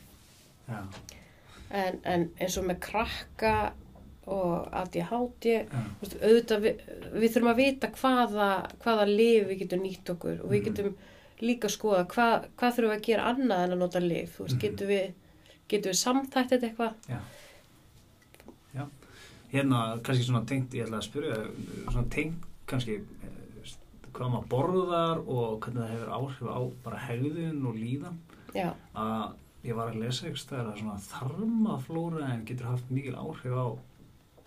en, 1.71 1.99
en 2.05 2.31
eins 2.41 2.57
og 2.59 2.65
með 2.65 2.79
krakka 2.81 3.73
og 4.27 4.69
ADHD 4.73 5.47
þú 5.71 6.01
veist, 6.01 6.17
auðvitað 6.23 6.65
við, 6.67 6.81
við 7.15 7.35
þurfum 7.37 7.51
að 7.53 7.61
vita 7.63 7.91
hvaða, 8.01 8.49
hvaða 8.83 9.07
lif 9.11 9.47
við 9.49 9.59
getum 9.63 9.83
nýtt 9.87 10.11
okkur 10.17 10.41
og 10.45 10.51
við 10.51 10.61
Mhm. 10.61 10.65
getum 10.71 10.95
líka 11.41 11.69
skoða 11.69 12.07
hvað, 12.09 12.47
hvað 12.57 12.75
þurfum 12.77 12.91
við 12.91 12.97
að 12.99 13.07
gera 13.07 13.31
annað 13.33 13.65
en 13.65 13.73
að 13.77 13.79
nota 13.79 14.01
lif 14.01 14.41
Mhm. 14.41 14.59
getum 14.59 14.89
við 14.89 15.13
við 15.71 15.95
samþætt 15.95 16.51
þetta 16.51 16.67
eitthvað 16.71 16.95
Já. 17.09 17.21
Já. 18.75 18.87
Hérna, 19.53 20.01
kannski 20.03 20.25
svona 20.27 20.45
tengt, 20.47 20.71
ég 20.75 20.87
ætla 20.87 20.99
að 20.99 21.07
spyrja, 21.09 21.37
svona 21.93 22.09
tengt 22.11 22.43
kannski 22.67 22.97
eh, 22.97 23.73
hvað 24.13 24.31
maður 24.33 24.49
borðar 24.49 25.19
og 25.29 25.61
hvernig 25.61 25.83
það 25.83 25.93
hefur 25.95 26.15
áhrif 26.19 26.49
á 26.51 26.61
bara 26.85 26.97
hegðun 26.99 27.67
og 27.67 27.75
líðan. 27.77 28.17
já, 28.55 28.73
Að 28.95 29.35
ég 29.65 29.75
var 29.75 29.91
að 29.91 30.01
lesa 30.01 30.27
ykkur 30.27 30.39
stæðar 30.39 30.73
að 30.73 30.79
svona 30.81 31.01
þarmaflóra 31.11 32.31
en 32.35 32.45
getur 32.47 32.67
haft 32.71 32.91
mikil 32.91 33.15
áhrif 33.15 33.53
á 33.55 33.67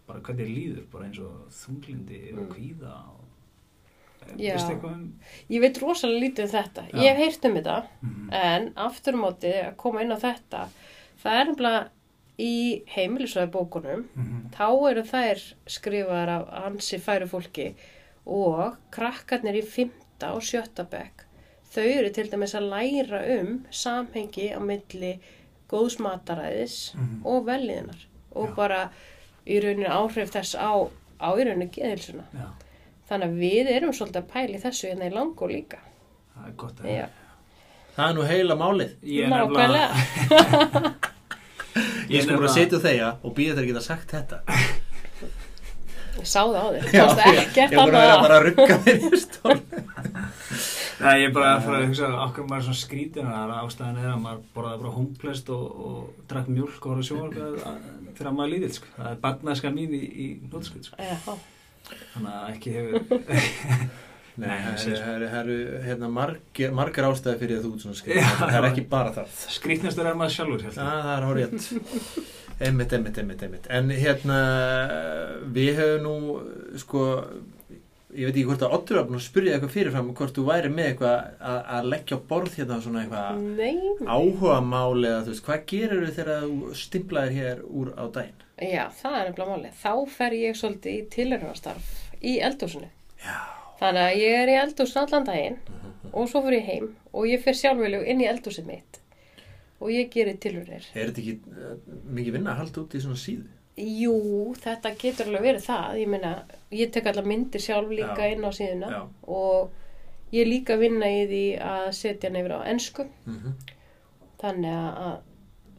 bara 0.09 0.19
hvernig 0.25 0.45
þér 0.47 0.55
líður, 0.57 0.85
bara 0.91 1.05
eins 1.09 1.19
og 1.21 1.49
þunglindi 1.61 2.19
og 2.33 2.39
Mm. 2.43 2.51
kvíða 2.55 2.93
og 3.13 3.25
Já. 4.37 4.53
Vistu 4.55 4.73
eitthvað 4.73 4.93
um? 4.93 5.13
ég 5.49 5.61
veit 5.63 5.77
rosalega 5.81 6.21
lítið 6.25 6.43
um 6.43 6.51
þetta 6.53 6.83
Já. 6.89 6.97
ég 6.99 7.15
hef 7.15 7.17
heyrt 7.23 7.45
um 7.49 7.55
þetta 7.55 7.77
Mhm. 8.01 8.33
en 8.33 8.67
aftur 8.75 9.13
á 9.15 9.19
móti 9.23 9.53
að 9.63 9.77
koma 9.77 10.01
inn 10.01 10.11
á 10.11 10.19
þetta 10.19 10.67
það 11.23 11.39
er 11.39 11.45
nefnilega 11.45 11.87
í 12.39 12.83
heimilisvæði 12.95 13.51
bókunum 13.51 14.03
Mhm. 14.15 14.49
þá 14.51 14.89
eru 14.91 15.01
þær 15.03 15.41
skrifaðar 15.67 16.29
af 16.29 16.65
ansi 16.65 16.97
færu 16.99 17.27
fólki 17.27 17.73
og 18.27 18.77
krakkarnir 18.91 19.55
í 19.61 19.63
fymta 19.65 20.33
og 20.35 20.41
sjötta 20.41 20.85
bekk 20.89 21.25
þau 21.73 21.83
eru 21.99 22.09
til 22.09 22.27
dæmis 22.29 22.53
að 22.55 22.69
læra 22.69 23.39
um 23.41 23.65
samhengi 23.71 24.53
á 24.55 24.59
milli 24.59 25.19
góðs 25.69 25.97
mataræðis 25.99 26.93
Mhm. 26.95 27.25
og 27.25 27.45
velliðinar 27.45 28.05
og 28.35 28.49
Já. 28.49 28.55
bara 28.55 28.89
í 29.47 29.59
rauninu 29.63 29.89
áhrif 29.91 30.31
þess 30.33 30.55
á, 30.59 30.71
á 31.19 31.29
í 31.35 31.45
rauninu 31.47 31.69
geðilsuna 31.75 32.25
Já, 32.35 32.47
þannig 33.09 33.27
að 33.29 33.37
við 33.43 33.71
erum 33.75 33.93
svolítið 33.95 34.21
að 34.23 34.27
pæla 34.33 34.57
í 34.57 34.61
þessu 34.65 34.87
hérna 34.91 35.07
í 35.09 35.13
langu 35.15 35.47
líka. 35.51 35.79
Það 36.35 36.47
er 36.49 36.55
gott 36.63 36.81
að 36.83 36.91
Já. 36.93 37.07
það 37.95 38.05
er 38.09 38.13
nú 38.19 38.27
heila 38.29 38.55
málið. 38.59 38.91
Ég 39.03 39.23
er 39.25 39.29
nákvæmlega. 39.33 39.89
Ég 42.09 42.23
sko 42.25 42.33
bara 42.33 42.41
nefnilega- 42.41 42.53
setja 42.55 42.79
þeia 42.83 43.09
og 43.23 43.33
býða 43.37 43.55
þeir 43.59 43.67
geta 43.69 43.83
sagt 43.85 44.13
þetta. 44.15 44.37
Ég 46.19 46.25
sá 46.27 46.41
það 46.41 46.57
á 46.59 46.67
þér, 46.73 46.87
Já, 46.95 47.05
það 47.15 47.35
ég 47.39 47.73
búin 47.75 47.79
að 47.79 47.93
vera 47.95 48.15
bara 48.23 48.37
að 48.39 48.45
rugga 48.49 48.77
þeir 48.85 48.97
í 49.05 49.19
stól 49.21 49.55
Nei, 50.99 51.13
ég 51.21 51.29
er 51.29 51.35
bara 51.35 51.51
að 51.55 51.61
fara 51.67 51.77
að 51.79 51.85
hugsa 51.87 52.09
okkur 52.25 52.47
maður 52.49 52.59
er 52.59 52.65
svona 52.67 52.79
skrítin 52.81 53.29
að 53.31 53.53
ástæðan 53.61 54.01
er 54.01 54.09
að 54.11 54.19
maður 54.25 54.41
borðaði 54.55 54.81
bara 54.83 54.95
hómplest 54.97 55.51
og, 55.55 55.63
og 55.89 56.25
drakk 56.31 56.49
mjólk 56.51 56.89
og 56.91 56.99
sjóa 57.07 57.29
fyrir 57.31 58.27
að 58.31 58.35
maður 58.35 58.51
lítill 58.55 58.73
sko. 58.75 58.91
það 58.97 59.13
er 59.13 59.21
barnaska 59.23 59.71
mín 59.75 59.95
í, 59.95 60.01
í 60.03 60.27
nótskvöld 60.51 60.89
sko. 60.89 60.99
Já, 60.99 61.15
Þannig 62.13 62.33
að 62.35 62.49
ekki 62.53 62.75
hefur... 62.75 62.99
Nei, 64.39 64.51
það 64.63 64.69
ég 64.71 64.81
sé 64.83 64.91
eru- 65.39 65.79
hérna, 65.83 66.07
margir, 66.15 66.71
margar 66.75 67.09
ástæði 67.09 67.39
fyrir 67.41 67.57
að 67.59 67.65
þú 67.65 67.71
ert 67.73 67.81
svona. 67.83 68.19
Já. 68.19 68.27
Það 68.39 68.53
er 68.59 68.67
ekki 68.69 68.83
bara 68.91 69.11
það. 69.17 69.33
Skrýtnastur 69.55 70.07
er 70.07 70.19
maður 70.19 70.35
sjálfur, 70.35 70.61
Já, 70.63 70.69
hérna. 70.69 70.93
það 71.03 71.09
er 71.15 71.25
hórið. 71.27 71.49
Einmitt, 72.59 72.93
einmitt, 72.95 73.17
einmitt, 73.23 73.43
einmitt. 73.47 73.67
En 73.79 73.91
hérna, 73.95 74.37
við 75.55 75.81
höfum 75.81 76.05
nú, 76.05 76.13
sko, 76.79 77.03
ég 78.15 78.25
veit 78.25 78.33
ekki 78.33 78.45
hvort 78.49 78.65
að 78.65 78.75
Ottur 78.77 78.97
var 78.99 79.07
búin 79.09 79.19
að 79.19 79.25
spyrja 79.27 79.55
eitthvað 79.55 79.73
fyrirfram 79.75 80.11
hvort 80.17 80.37
þú 80.37 80.45
væri 80.47 80.69
með 80.73 80.91
eitthvað 80.91 81.17
að, 81.51 81.89
leggja 81.93 82.17
á 82.17 82.27
borð 82.31 82.55
hérna 82.57 82.79
svona 82.81 83.03
eitthvað 83.03 83.41
Nei, 83.59 83.75
áhuga 84.09 84.59
máli 84.65 85.09
eða 85.11 85.25
þú 85.27 85.33
veist, 85.33 85.43
hvað 85.45 85.65
gerir 85.69 86.05
þú 86.05 86.13
þegar 86.17 86.45
þú 86.45 86.77
stimplaðir 86.83 87.37
hér 87.37 87.65
úr 87.69 87.91
á 87.93 88.05
daginn? 88.07 88.45
já, 88.59 88.85
það 88.91 89.17
er 89.17 89.29
nefnilega 89.29 89.53
málið. 89.55 89.75
Þá 89.79 89.93
fer 90.15 90.35
ég 90.35 90.57
svolítið 90.59 90.95
í 90.95 91.03
tilhörnarstarf 91.15 91.91
í 92.19 92.33
eldhúsinu. 92.43 92.89
Já. 93.23 93.37
Þannig 93.79 94.05
að 94.05 94.17
ég 94.19 94.39
er 94.39 94.51
í 94.51 94.57
eldhúsinu 94.59 95.03
allan 95.05 95.27
daginn 95.29 95.59
og 96.09 96.27
svo 96.31 96.41
fyrir 96.43 96.59
ég 96.59 96.67
heim 96.67 96.89
og 97.13 97.29
ég 97.29 97.43
fer 97.43 97.55
sjálfurleg 97.55 98.09
inn 98.11 98.23
í 98.23 98.27
eldhúsið 98.27 98.67
mitt 98.67 98.99
og 99.79 99.93
ég 99.93 100.09
gerir 100.11 100.39
tilhörnir. 100.43 100.89
Er 100.91 101.11
þetta 101.11 101.23
ekki 101.23 101.37
uh, 101.55 101.77
mikið 102.09 102.35
vinna 102.35 102.55
að 102.55 102.63
halda 102.65 102.83
út 102.83 102.97
í 102.97 103.03
svona 103.03 103.19
síðu? 103.21 103.47
Jú, 103.79 104.15
þetta 104.59 104.91
getur 104.99 105.29
alveg 105.29 105.45
verið 105.45 105.65
það. 105.65 105.97
Ég 106.01 106.11
meina, 106.11 106.31
ég 106.75 106.91
tek 106.91 107.07
allar 107.09 107.27
myndir 107.27 107.63
sjálf 107.63 107.91
líka 107.93 108.25
Já. 108.25 108.33
inn 108.33 108.43
á 108.43 108.51
síðuna 108.51 108.89
Já. 108.91 109.01
og 109.27 110.35
ég 110.35 110.47
líka 110.49 110.77
vinna 110.77 111.07
í 111.07 111.25
því 111.29 111.43
að 111.63 111.87
setja 111.95 112.31
nefnir 112.33 112.57
á 112.59 112.69
ennsku. 112.71 113.07
Mm 113.25 113.57
Þannig 114.39 114.71
að, 114.71 115.15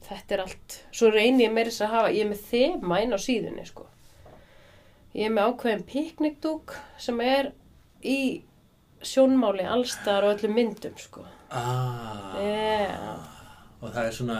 þetta 0.04 0.34
er 0.34 0.40
allt. 0.42 0.74
Svo 0.92 1.08
reynir 1.14 1.46
ég 1.46 1.52
meira 1.54 1.70
þess 1.70 1.80
að 1.86 1.92
hafa, 1.94 2.08
ég 2.12 2.26
er 2.26 2.28
með 2.28 2.42
þema 2.50 2.98
inn 3.00 3.16
á 3.16 3.18
síðunni, 3.24 3.64
sko. 3.64 3.86
Ég 5.16 5.24
er 5.24 5.32
með 5.32 5.46
ákveðin 5.48 5.84
piknikdúk 5.88 6.74
sem 7.00 7.22
er 7.24 7.52
í 8.04 8.42
sjónmáli 9.00 9.64
allstar 9.64 10.28
og 10.28 10.34
öllum 10.36 10.58
myndum, 10.58 10.92
sko. 11.00 11.24
Ah. 11.48 12.36
Já. 12.36 13.39
Og 13.81 13.95
það 13.95 14.07
er 14.07 14.12
svona, 14.12 14.38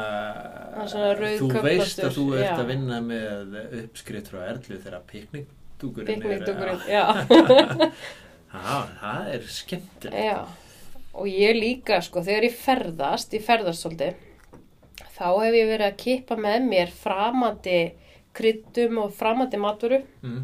Það 0.75 0.83
er 0.83 0.89
svona 0.93 1.31
þú 1.41 1.63
veist 1.65 2.03
að 2.05 2.17
þú 2.19 2.25
ert 2.37 2.45
já. 2.45 2.57
að 2.61 2.67
vinna 2.69 2.99
með 3.01 3.55
uppskrift 3.85 4.29
frá 4.29 4.41
Erlu 4.51 4.77
þegar 4.83 5.05
Piknikdúkurinn, 5.09 6.27
er. 6.29 6.83
já. 6.91 7.05
Já, 8.51 8.83
það 8.99 9.29
er 9.31 9.45
skemmtilegt. 9.47 10.25
Já, 10.27 10.41
og 11.15 11.29
ég 11.31 11.55
líka, 11.55 12.01
sko, 12.03 12.23
þegar 12.27 12.49
ég 12.49 12.57
ferðast, 12.59 13.37
ég 13.39 13.45
ferðast 13.47 13.85
svolítið, 13.85 14.17
þá 15.15 15.27
hef 15.45 15.55
ég 15.55 15.69
verið 15.71 15.87
að 15.87 15.99
kippa 16.03 16.39
með 16.41 16.67
mér 16.67 16.91
framandi 16.91 17.77
kryddum 18.35 18.99
og 19.05 19.15
framandi 19.15 19.61
matvöru. 19.63 20.01
Mm. 20.27 20.43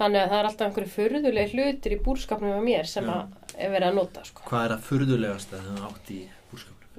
Þannig 0.00 0.22
að 0.24 0.30
það 0.32 0.38
er 0.40 0.48
alltaf 0.48 0.66
einhverju 0.66 0.92
furðuleg 0.96 1.54
hlutir 1.54 1.94
í 1.94 2.00
búrskapnum 2.02 2.54
með 2.56 2.66
mér 2.66 2.90
sem 2.90 3.06
Já. 3.06 3.14
að 3.20 3.56
er 3.60 3.72
verið 3.76 3.88
að 3.92 3.98
nota, 4.00 4.26
sko. 4.26 4.44
Hvað 4.50 4.66
er 4.66 4.74
að 4.76 4.84
furðulegast 4.90 5.54
að 5.54 5.66
það 5.70 5.88
átt 5.90 6.12
í? 6.16 6.20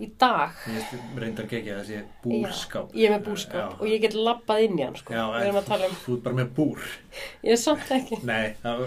Í 0.01 0.07
dag, 0.17 0.55
Ég 0.71 0.93
reyndar 1.21 1.45
ekki 1.45 1.59
að 1.69 1.75
það 1.81 1.89
sé 1.91 1.97
búrskáp. 2.23 2.93
ég 2.97 3.05
er 3.05 3.11
með 3.13 3.25
búrskap 3.27 3.57
Já. 3.59 3.65
og 3.77 3.83
ég 3.91 3.99
get 4.01 4.15
lappað 4.17 4.63
inn 4.65 4.79
í 4.79 4.85
hann, 4.85 4.95
sko. 4.97 5.13
Já, 5.13 5.23
Við 5.35 5.43
erum 5.45 5.59
að 5.59 5.67
tala 5.67 5.89
um, 5.91 5.97
Þú 6.05 6.15
ert 6.15 6.23
bara 6.25 6.37
með 6.39 6.49
búr. 6.57 6.87
ég 7.45 7.51
er 7.53 7.59
samt 7.61 7.91
ekki, 7.97 8.17
Nei, 8.25 8.55
það, 8.63 8.81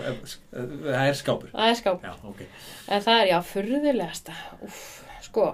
það 0.55 1.05
er 1.05 1.19
skápur. 1.21 1.53
það 1.55 1.69
er 1.71 1.79
skáp. 1.83 2.03
Já, 2.09 2.15
ok. 2.33 2.43
En 2.89 3.05
það 3.07 3.21
er, 3.21 3.31
já, 3.31 3.37
furðulegasta. 3.53 4.35
Úff, 4.67 4.83
sko, 5.29 5.47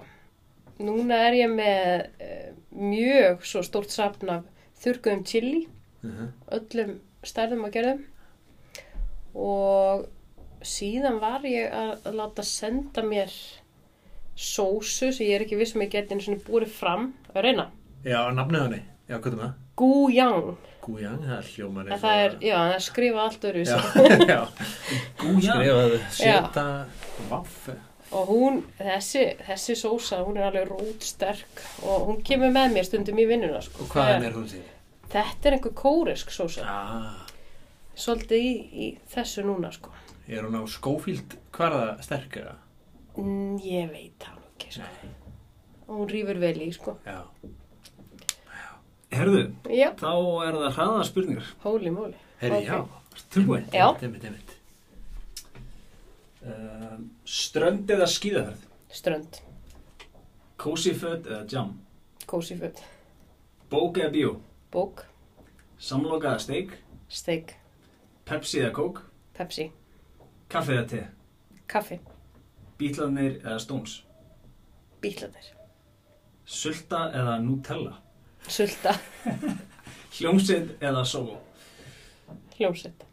núna 0.81 1.19
er 1.27 1.37
ég 1.43 1.53
með 1.53 2.07
uh, 2.25 2.49
mjög 2.81 3.45
svo 3.53 3.63
stórt 3.69 3.93
safn 3.93 4.33
af 4.39 4.49
þurrkuðum 4.85 5.27
chili, 5.29 5.67
Uh 6.01 6.31
öllum 6.57 6.95
stærðum 7.29 7.67
að 7.69 7.75
gerðum 7.77 7.99
og 9.37 10.07
síðan 10.65 11.19
var 11.21 11.45
ég 11.45 11.69
að, 11.73 11.91
að 12.09 12.17
láta 12.17 12.45
senda 12.49 13.03
mér 13.05 13.35
sósu 14.37 15.11
sem 15.13 15.27
ég 15.27 15.35
er 15.39 15.45
ekki 15.47 15.59
viss 15.61 15.75
um 15.77 15.83
ég 15.85 15.91
geti 15.93 16.15
einu 16.15 16.23
svona 16.25 16.41
búið 16.47 16.71
fram 16.73 17.11
að 17.35 17.43
reyna. 17.49 17.69
Já, 18.05 18.21
nafnið 18.33 18.63
henni. 18.67 18.83
Já, 19.11 19.19
hvað 19.19 19.33
er 19.33 19.39
það? 19.43 19.53
Gújang, 19.81 20.51
Gújang, 20.81 21.21
það 21.25 21.37
er 21.39 21.47
hljóman 21.55 21.89
það 22.01 22.19
er, 22.25 22.35
já, 22.45 22.57
það 22.57 22.75
er 22.75 22.83
skrifað 22.85 23.23
allt 23.25 23.45
öðru 23.51 23.63
Já, 23.65 23.79
já. 24.33 24.41
Gúja. 25.21 25.55
Skrifaðu, 25.55 25.99
seta, 26.17 26.65
vaff. 27.31 27.69
og 28.13 28.29
hún, 28.33 28.61
þessi, 28.79 29.25
þessi 29.47 29.77
sósa, 29.79 30.21
hún 30.27 30.39
er 30.41 30.49
alveg 30.51 30.69
rótsterk 30.71 31.63
og 31.87 32.07
hún 32.09 32.21
kemur 32.27 32.53
með 32.55 32.75
mér 32.77 32.89
stundum 32.89 33.21
í 33.23 33.27
vinnuna 33.29 33.61
sko. 33.65 33.85
Og 33.87 33.93
Þegar- 33.95 34.27
er 34.31 34.37
hún 34.39 34.49
sér? 34.51 34.69
Þetta 35.11 35.49
er 35.51 35.57
einhver 35.59 35.75
kóresk 35.75 36.31
sósa, 36.35 36.65
Ah, 36.71 37.27
svolítið 37.99 38.45
í, 38.47 38.53
í 38.73 38.89
þessu 39.15 39.45
núna 39.47 39.73
sko. 39.75 39.91
er 40.29 40.45
hún 40.47 40.55
á 40.61 40.63
skófíld 40.71 41.37
hvarða 41.57 41.97
sterkara? 42.05 42.57
Mm, 43.17 43.57
ég 43.65 43.91
veit 43.91 44.15
það 44.23 44.37
nú 44.39 44.47
ekki 44.55 44.71
sko. 44.77 45.11
Og 45.89 45.97
hún 45.99 46.11
rýfur 46.13 46.39
vel 46.39 46.61
í 46.63 46.71
sko. 46.75 46.97
Já. 47.07 47.25
Herðu, 49.11 49.41
Já, 49.75 49.89
þá 49.99 50.13
er 50.47 50.55
það 50.61 50.75
hraða 50.77 51.05
spurningar. 51.09 51.49
hóli 51.65 51.91
móli. 51.91 52.15
Herri, 52.41 52.61
já. 52.69 52.87
Tilbúin. 53.35 53.67
Já. 53.75 53.89
Einmitt, 54.01 54.25
einmitt. 54.25 54.57
Uh, 56.41 56.97
strönd 57.29 57.91
eða 57.93 58.07
skíðaferð? 58.09 58.63
Strönd, 58.97 59.41
Cozy 60.61 60.95
föt 60.97 61.27
eða 61.29 61.43
jam? 61.53 61.75
kósi 62.27 62.57
föt, 62.57 62.81
Bók 63.71 63.99
eða 63.99 64.11
bíó? 64.15 64.31
bók, 64.73 65.03
Samloka 65.79 66.31
eða 66.31 66.39
steik? 66.41 66.73
steik, 67.09 67.53
Pepsi 68.25 68.61
eða 68.63 68.73
kók? 68.73 69.03
pepsi, 69.37 69.71
Kaffi 70.49 70.73
eða 70.79 70.87
te? 70.89 71.03
kaffi, 71.69 71.99
Bítlanir 72.81 73.39
eða 73.45 73.59
Stones? 73.61 73.99
bílaðir, 75.01 75.51
Sulta 76.45 77.07
eða 77.17 77.39
Nutella? 77.45 77.95
sulta, 78.49 78.95
Hljómsveit 80.17 80.75
eða 80.83 81.05
solo? 81.07 81.37
hljómsveit. 82.57 83.05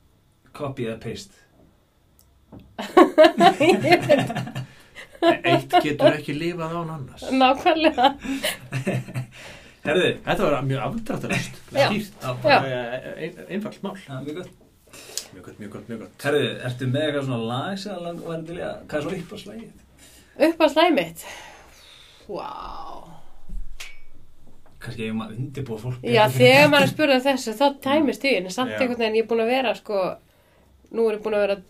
Copy 0.57 0.87
eða 0.87 0.99
paste? 1.03 1.35
Eitt 5.47 5.71
getur 5.83 6.13
ekki 6.15 6.33
lifað 6.37 6.75
án 6.77 6.91
annars. 6.93 7.23
Nákvæmlega. 7.33 8.09
Herðu, 9.87 10.09
Þetta 10.25 10.43
var 10.43 10.65
mjög 10.67 10.81
afdráttalust. 10.85 11.59
Já. 11.73 11.87
Skýrt. 11.87 12.13
Já. 12.21 12.33
Bara 12.43 12.57
ein, 13.15 13.37
einfalt 13.47 13.79
mál. 13.85 13.97
ja, 14.07 14.19
mjög 14.25 14.35
gott. 14.41 14.51
Mjög 15.33 15.43
gott, 15.45 15.59
mjög 15.59 15.71
gott, 15.75 15.87
mjög 15.91 15.99
gott. 16.05 16.15
Herðu, 16.23 16.47
ertu 16.69 16.87
með 16.91 17.05
eitthvað 17.07 17.25
svona 17.27 17.47
lag 17.51 17.79
sem 17.81 18.01
lang 18.05 18.19
var 18.23 18.37
að, 18.37 18.81
hvað 18.87 18.97
er 18.97 19.05
svona 19.05 19.21
upp 19.21 19.31
á 19.33 19.37
slægið? 19.43 19.71
Upp 20.47 20.61
á 20.63 20.67
slæmið. 20.73 21.23
Vá. 22.27 22.51
Kannski 24.83 25.07
ég 25.07 25.15
maður 25.17 25.39
undirbúa 25.41 25.79
fólk. 25.81 26.03
Já, 26.05 26.23
þegar 26.31 26.69
maður 26.71 26.91
spurðað 26.93 27.25
þessu, 27.31 27.55
þá 27.57 27.65
tæmist 27.87 28.23
því. 28.23 28.33
En 28.41 28.49
samt 28.53 28.75
einhvern 28.77 29.01
veginn, 29.01 29.17
ég 29.19 29.25
er 29.25 29.29
búin 29.31 29.43
að 29.43 29.51
vera, 29.51 29.73
sko, 29.79 30.03
nú 30.93 31.07
er 31.09 31.17
ég 31.17 31.23
búin 31.25 31.37
að 31.37 31.43
vera 31.47 31.57
að 31.57 31.65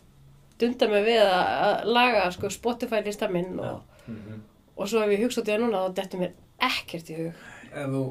dunda 0.61 0.89
mig 0.91 1.05
við 1.07 1.21
að, 1.23 1.73
laga, 1.97 2.25
sko, 2.35 2.51
Spotify 2.53 3.01
lista 3.05 3.29
minn 3.31 3.55
og, 3.61 3.81
Mhm. 4.07 4.41
og 4.77 4.87
svo 4.89 5.01
ef 5.05 5.11
ég 5.15 5.23
hugsa 5.25 5.41
út 5.41 5.49
í 5.49 5.53
það 5.55 5.63
núna, 5.65 5.81
þá 5.87 5.95
dettur 6.01 6.19
mér 6.21 6.31
ekkert 6.67 7.09
í 7.13 7.17
hug. 7.21 7.41
Ef 7.71 7.89
þú, 7.93 8.03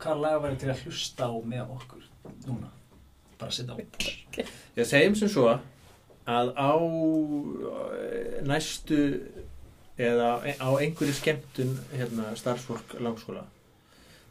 hvað 0.00 0.20
lag 0.24 0.42
væri 0.42 0.58
til 0.62 0.68
að 0.72 0.82
hlusta 0.84 1.28
á 1.28 1.32
með 1.44 1.72
okkur 1.76 2.04
núna? 2.46 2.70
Bara 3.40 3.50
setja 3.50 3.74
á. 3.74 3.78
Ég 4.76 4.86
segjum 4.86 5.14
sem 5.18 5.28
svo 5.32 5.46
að 6.30 6.50
á 6.54 6.72
eh, 6.76 8.42
næstu 8.46 8.98
eða 10.00 10.28
á 10.60 10.68
einhverju 10.80 11.14
skemmtun 11.16 11.72
hérna, 11.92 12.30
starfsfólk 12.38 12.94
langskóla 13.02 13.42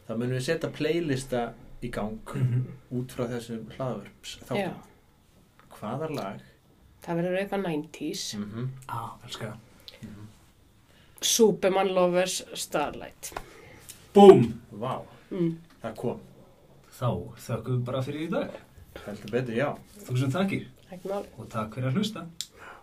þá 0.08 0.14
munum 0.16 0.36
við 0.38 0.46
setja 0.46 0.70
playlista 0.74 1.42
í 1.82 1.90
gang 1.94 2.18
út 2.92 3.12
frá 3.14 3.26
þessum 3.30 3.66
hlaðvörps 3.76 4.36
Já, 4.38 4.46
þáttum. 4.48 4.78
Hvaða 5.78 6.08
lag? 6.14 6.40
það 7.04 7.16
verður 7.20 7.38
eitthvað 7.40 7.62
90s. 7.66 8.24
Mm 8.36 8.48
-hmm. 8.54 8.66
Á, 8.92 9.00
elskar. 9.24 9.54
Superman 11.20 11.88
Lovers 11.94 12.42
Starlight. 12.54 13.32
Búm! 14.14 14.60
Vá, 14.72 15.00
Mm. 15.30 15.58
það 15.82 15.94
kom. 15.96 16.20
Þá 16.98 17.08
þökkum 17.38 17.76
við 17.78 17.84
bara 17.84 18.02
fyrir 18.02 18.20
í 18.26 18.30
dag. 18.30 18.50
Heldur 19.06 19.30
betur, 19.32 19.54
já. 19.54 19.68
Þúsund 20.06 20.32
takkir 20.34 20.66
Ekki 20.90 21.08
máli. 21.10 21.28
og 21.38 21.48
takk 21.52 21.74
fyrir 21.76 21.90
að 21.90 21.98
hlusta. 22.00 22.24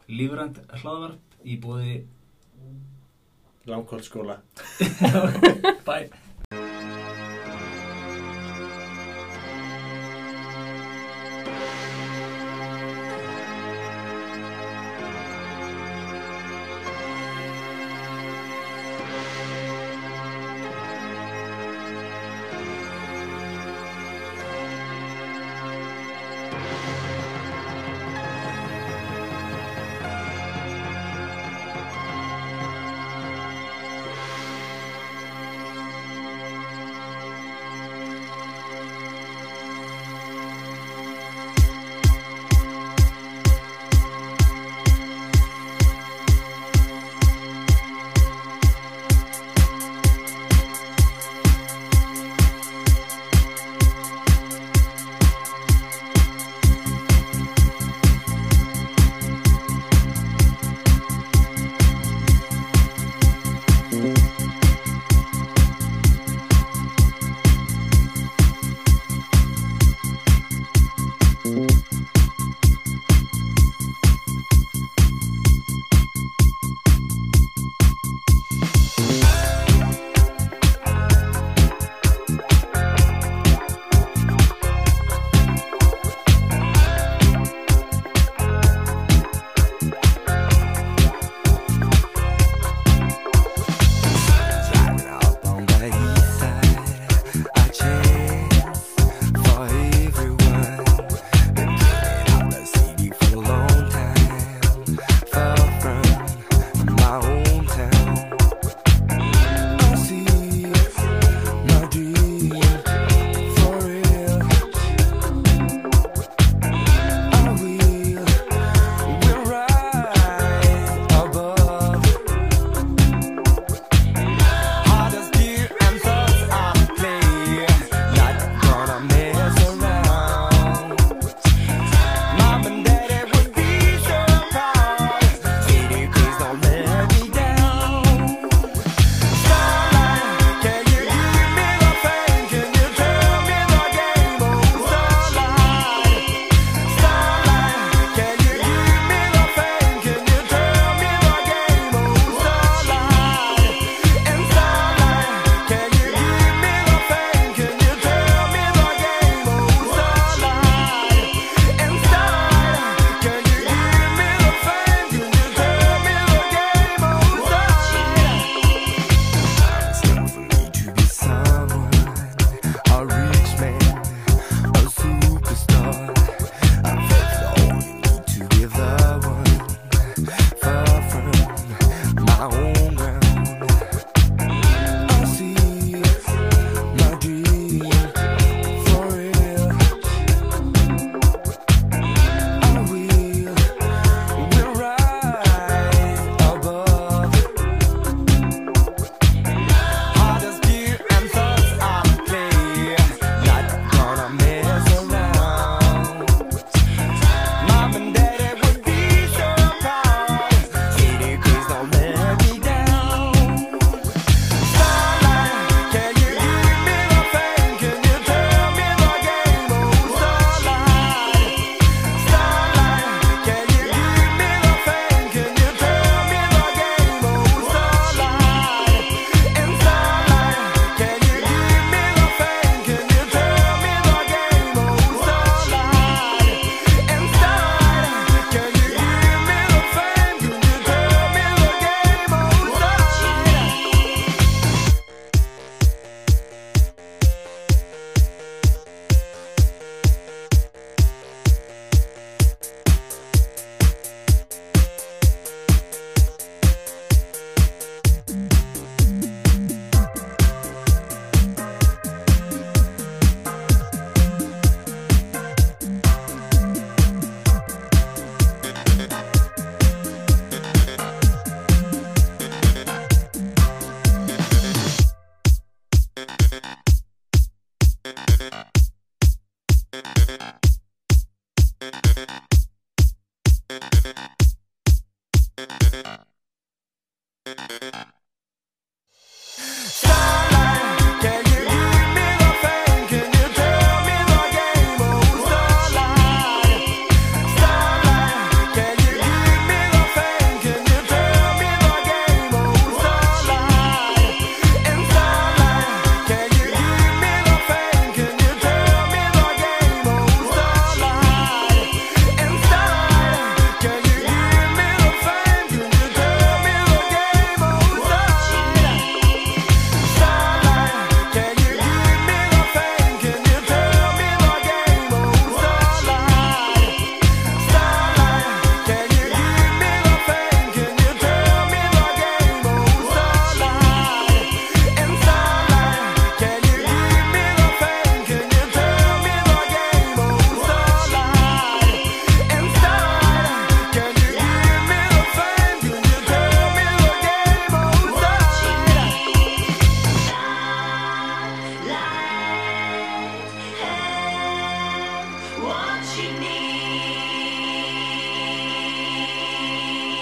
Lífrænt 0.08 0.60
hlaðvarp 0.82 1.42
í 1.44 1.58
bóði 1.60 1.98
Langkóldskóla. 3.68 4.38
Bye. 5.88 6.08